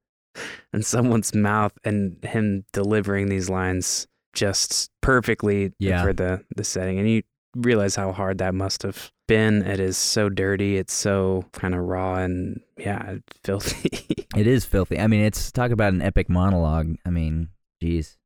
[0.73, 6.03] in someone's mouth and him delivering these lines just perfectly Yeah.
[6.03, 6.97] for the, the setting.
[6.99, 7.21] And you
[7.55, 9.61] realize how hard that must have been.
[9.63, 10.77] It is so dirty.
[10.77, 14.25] It's so kind of raw and yeah, filthy.
[14.35, 14.99] It is filthy.
[14.99, 16.95] I mean, it's talk about an epic monologue.
[17.05, 17.49] I mean,
[17.83, 18.17] jeez.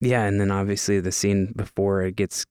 [0.00, 2.46] yeah, and then obviously the scene before it gets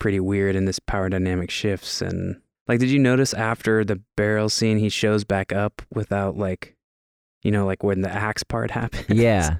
[0.00, 4.48] pretty weird and this power dynamic shifts and like did you notice after the barrel
[4.50, 6.73] scene he shows back up without like
[7.44, 9.56] you know like when the axe part happens Yeah.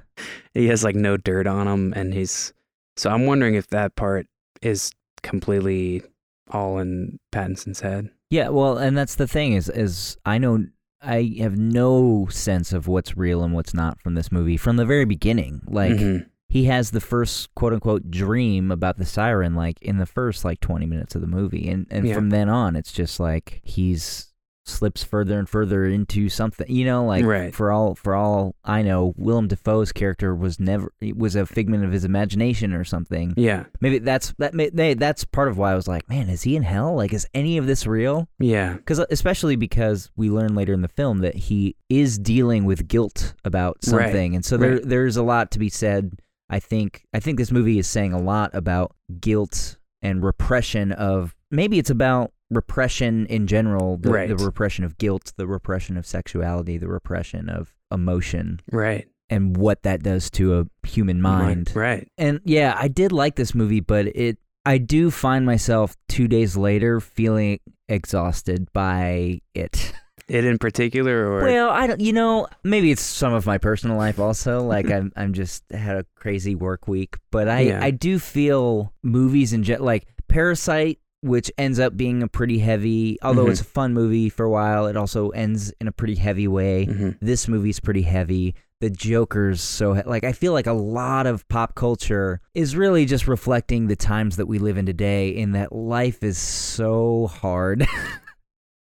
[0.53, 2.53] he has like no dirt on him and he's
[2.97, 4.27] so i'm wondering if that part
[4.61, 4.91] is
[5.23, 6.03] completely
[6.51, 10.65] all in pattinson's head Yeah, well, and that's the thing is is I know
[11.01, 14.85] I have no sense of what's real and what's not from this movie from the
[14.85, 15.61] very beginning.
[15.67, 16.25] Like Mhm.
[16.47, 20.59] he has the first quote unquote dream about the siren like in the first like
[20.59, 22.13] 20 minutes of the movie and and Yeah.
[22.15, 24.33] from then on it's just like he's
[24.65, 27.53] slips further and further into something you know like Right.
[27.53, 31.85] for all for all I know Willem Dafoe's character was never it was a figment
[31.85, 35.75] of his imagination or something yeah maybe that's that may, that's part of why I
[35.75, 38.99] was like man is he in hell like is any of this real yeah because
[38.99, 43.33] uh, especially because we learn later in the film that he is dealing with guilt
[43.43, 44.81] about Right, something, and so there right.
[44.83, 46.17] there's a lot to be said.
[46.49, 51.35] I think I think this movie is saying a lot about guilt and repression of
[51.51, 54.29] maybe it's about repression in general, the, Right.
[54.29, 59.81] the repression of guilt, the repression of sexuality, the repression of emotion, right and what
[59.83, 61.71] that does to a human mind.
[61.75, 64.37] right And yeah, I did like this movie, but it
[64.67, 69.93] I do find myself 2 days later feeling exhausted by it.
[70.27, 73.97] it in particular or Well, I don't you know, maybe it's some of my personal
[73.97, 77.83] life also, like I'm I'm just had a crazy work week, but I Yeah.
[77.83, 83.17] I do feel movies in jet like Parasite which ends up being a pretty heavy,
[83.23, 83.51] although Mhm.
[83.51, 86.85] it's a fun movie for a while, it also ends in a pretty heavy way.
[86.85, 87.17] Mhm.
[87.21, 88.53] This movie's pretty heavy.
[88.81, 93.05] The Joker's so he- like I feel like a lot of pop culture is really
[93.05, 97.87] just reflecting the times that we live in today in that life is so hard.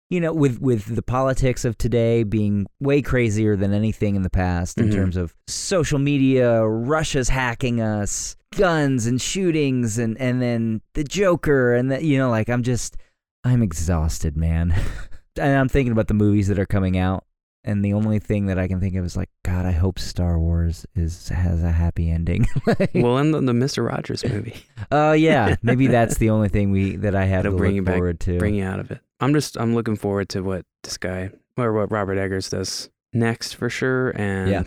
[0.10, 4.30] you know, with with the politics of today being way crazier than anything in the
[4.30, 4.93] past in Mhm.
[4.93, 11.74] terms of social media, Russia's hacking us, guns and shootings and and then the Joker
[11.76, 12.97] and that you know like I'm just
[13.43, 14.74] I'm exhausted, man.
[15.39, 17.24] and I'm thinking about the movies that are coming out
[17.64, 20.39] and the only thing that I can think of is like god, I hope Star
[20.39, 22.47] Wars is has a happy ending.
[22.66, 24.55] Like, well and the, the mr rogers movie
[24.91, 27.84] Oh yeah, maybe that's the only thing we that I have to bring look you
[27.84, 28.38] back- forward to.
[28.39, 28.99] bring you out of it.
[29.20, 33.53] I'm just I'm looking forward to what this guy or what Robert Eggers does next
[33.53, 34.11] for sure.
[34.11, 34.63] And Yeah.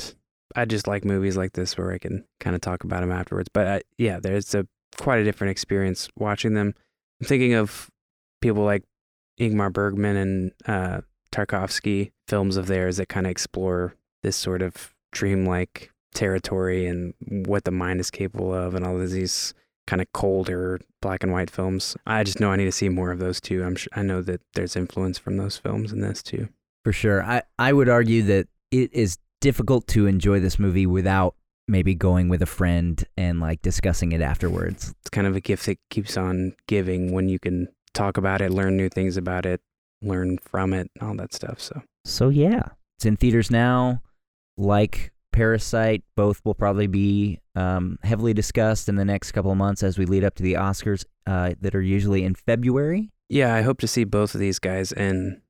[0.55, 3.49] I just like movies like this where I can kind of talk about them afterwards.
[3.53, 4.67] But I, yeah, there's a
[4.99, 6.75] quite a different experience watching them.
[7.21, 7.91] I'm thinking of
[8.43, 8.83] people like
[9.41, 11.01] Ingmar Bergman and uh,
[11.33, 17.15] Tarkovsky films of theirs that kind of explore this sort of dreamlike territory and
[17.47, 19.55] what the mind is capable of, and all of these
[19.87, 21.97] kind of colder black and white films.
[22.07, 23.65] I just know I need to see more of those too.
[23.65, 26.49] I'm sure, I know that there's influence from those films in this too.
[26.85, 27.23] For sure.
[27.23, 31.35] I, I would argue that it is difficult to enjoy this movie without
[31.69, 34.95] maybe going with a friend and like discussing it afterwards.
[35.01, 38.51] It's kind of a gift that keeps on giving when you can talk about it,
[38.51, 39.61] learn new things about it,
[40.03, 41.61] learn from it, all that stuff.
[41.61, 44.03] So So yeah, it's in theaters now.
[44.57, 46.05] Like Parasite.
[46.17, 50.07] Both will probably be um, heavily discussed in the next couple of months as we
[50.07, 53.11] lead up to the Oscars uh, that are usually in February.
[53.29, 55.41] Yeah, I hope to see both of these guys in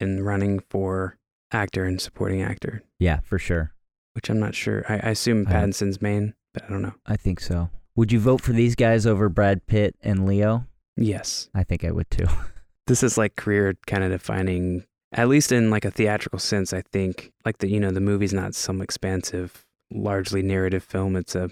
[0.00, 1.16] in running for
[1.52, 3.72] actor and supporting actor, Yeah, for sure.
[4.14, 4.84] which I'm not sure.
[4.88, 6.94] I, I assume Pattinson's main, but I don't know.
[7.06, 7.70] I think so.
[7.94, 10.66] Would you vote for these guys over Brad Pitt and Leo?
[10.96, 12.26] Yes, I think I would too.
[12.86, 16.72] this is like career kind of defining, at least in like a theatrical sense.
[16.72, 21.16] I think like the you know the movie's not some expansive, largely narrative film.
[21.16, 21.50] It's a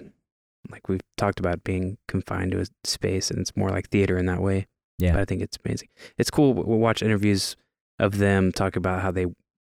[0.70, 4.26] like we've talked about being confined to a space, and it's more like theater in
[4.26, 4.66] that way.
[4.98, 5.12] Yeah.
[5.12, 5.88] but I think it's amazing.
[6.18, 6.52] It's cool.
[6.52, 7.56] We'll watch interviews
[7.98, 9.26] of them talk about how they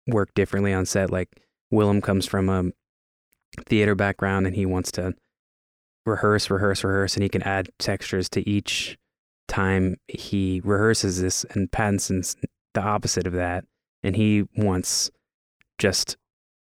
[0.08, 1.10] work differently on set.
[1.10, 1.28] Like
[1.70, 2.64] Willem comes from a
[3.66, 5.14] theater background and he wants to
[6.04, 8.98] rehearse, rehearse, rehearse, and he can add textures to each
[9.48, 11.44] time he rehearses this.
[11.50, 12.36] And Pattinson's
[12.74, 13.64] the opposite of that,
[14.02, 15.10] and he wants
[15.78, 16.16] just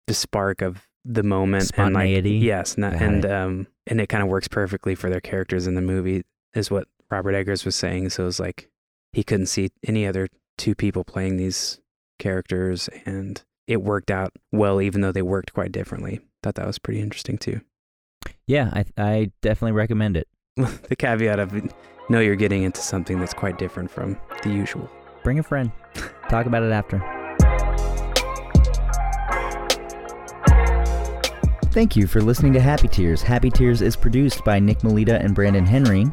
[0.08, 2.32] the spark of the moment Spontaneity?
[2.36, 3.32] And like, yes, not, Got and it.
[3.32, 6.88] um, and it kind of works perfectly for their characters in the movie, is what
[7.12, 8.10] Robert Eggers was saying.
[8.12, 8.70] So it was like
[9.12, 11.80] he couldn't see any other two people playing these
[12.20, 16.20] characters, and it worked out well, even though they worked quite differently.
[16.42, 17.62] Thought that was pretty interesting too.
[18.48, 20.28] Yeah, I, I definitely recommend it.
[20.56, 21.54] the caveat of
[22.10, 24.90] know you're getting into something that's quite different from the usual.
[25.24, 25.72] Bring a friend.
[26.34, 26.98] Talk about it after.
[31.72, 33.22] Thank you for listening to Happy Tears.
[33.22, 36.08] Happy Tears is produced by Nick Melita and Brandon Henry.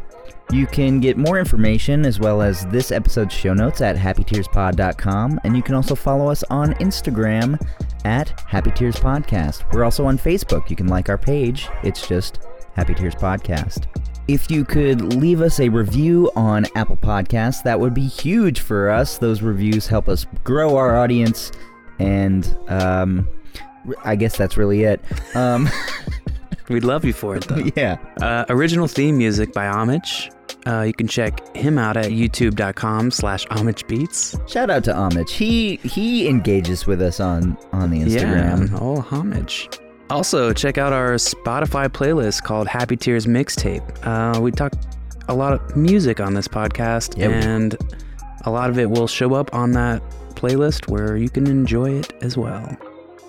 [0.53, 5.57] You can get more information as well as this episode's show notes at happytearspod.com, and
[5.57, 7.59] you can also follow us on Instagram
[8.05, 9.73] at Happy Tears Podcast.
[9.73, 10.69] We're also on Facebook.
[10.69, 11.67] You can like our page.
[11.83, 12.41] It's just
[12.75, 13.87] Happy Tears Podcast.
[14.31, 18.89] If you could leave us a review on Apple Podcasts, that would be huge for
[18.89, 19.19] us.
[19.19, 21.51] Those reviews help us grow our audience,
[21.99, 23.27] and um,
[24.05, 25.01] I guess that's really it.
[25.35, 25.69] Um,
[26.69, 27.57] We'd love you for it though.
[27.75, 27.97] yeah.
[28.23, 30.31] Uh, original theme music by Homage.
[30.65, 34.39] Uh, you can check him out at youtube.com slash homage beats.
[34.47, 35.33] Shout out to Homage.
[35.33, 38.71] He he engages with us on on the Instagram.
[38.71, 39.69] Yeah, all homage.
[40.11, 43.83] Also, check out our Spotify playlist called Happy Tears Mixtape.
[44.05, 44.73] Uh, we talk
[45.29, 47.49] a lot of music on this podcast, Yeah, we do.
[47.49, 47.77] and
[48.45, 50.03] a lot of it will show up on that
[50.35, 52.77] playlist where you can enjoy it as well.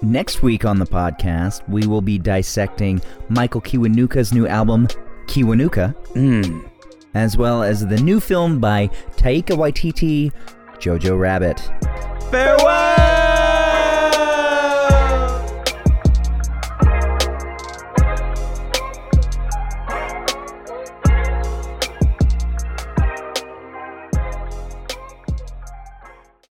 [0.02, 4.88] Next week on the podcast, we will be dissecting Michael Kiwanuka's new album,
[5.28, 6.68] Kiwanuka, Mm.
[7.14, 10.32] as well as the new film by Taika Waititi,
[10.80, 11.60] Jojo Rabbit.
[12.32, 13.21] Farewell!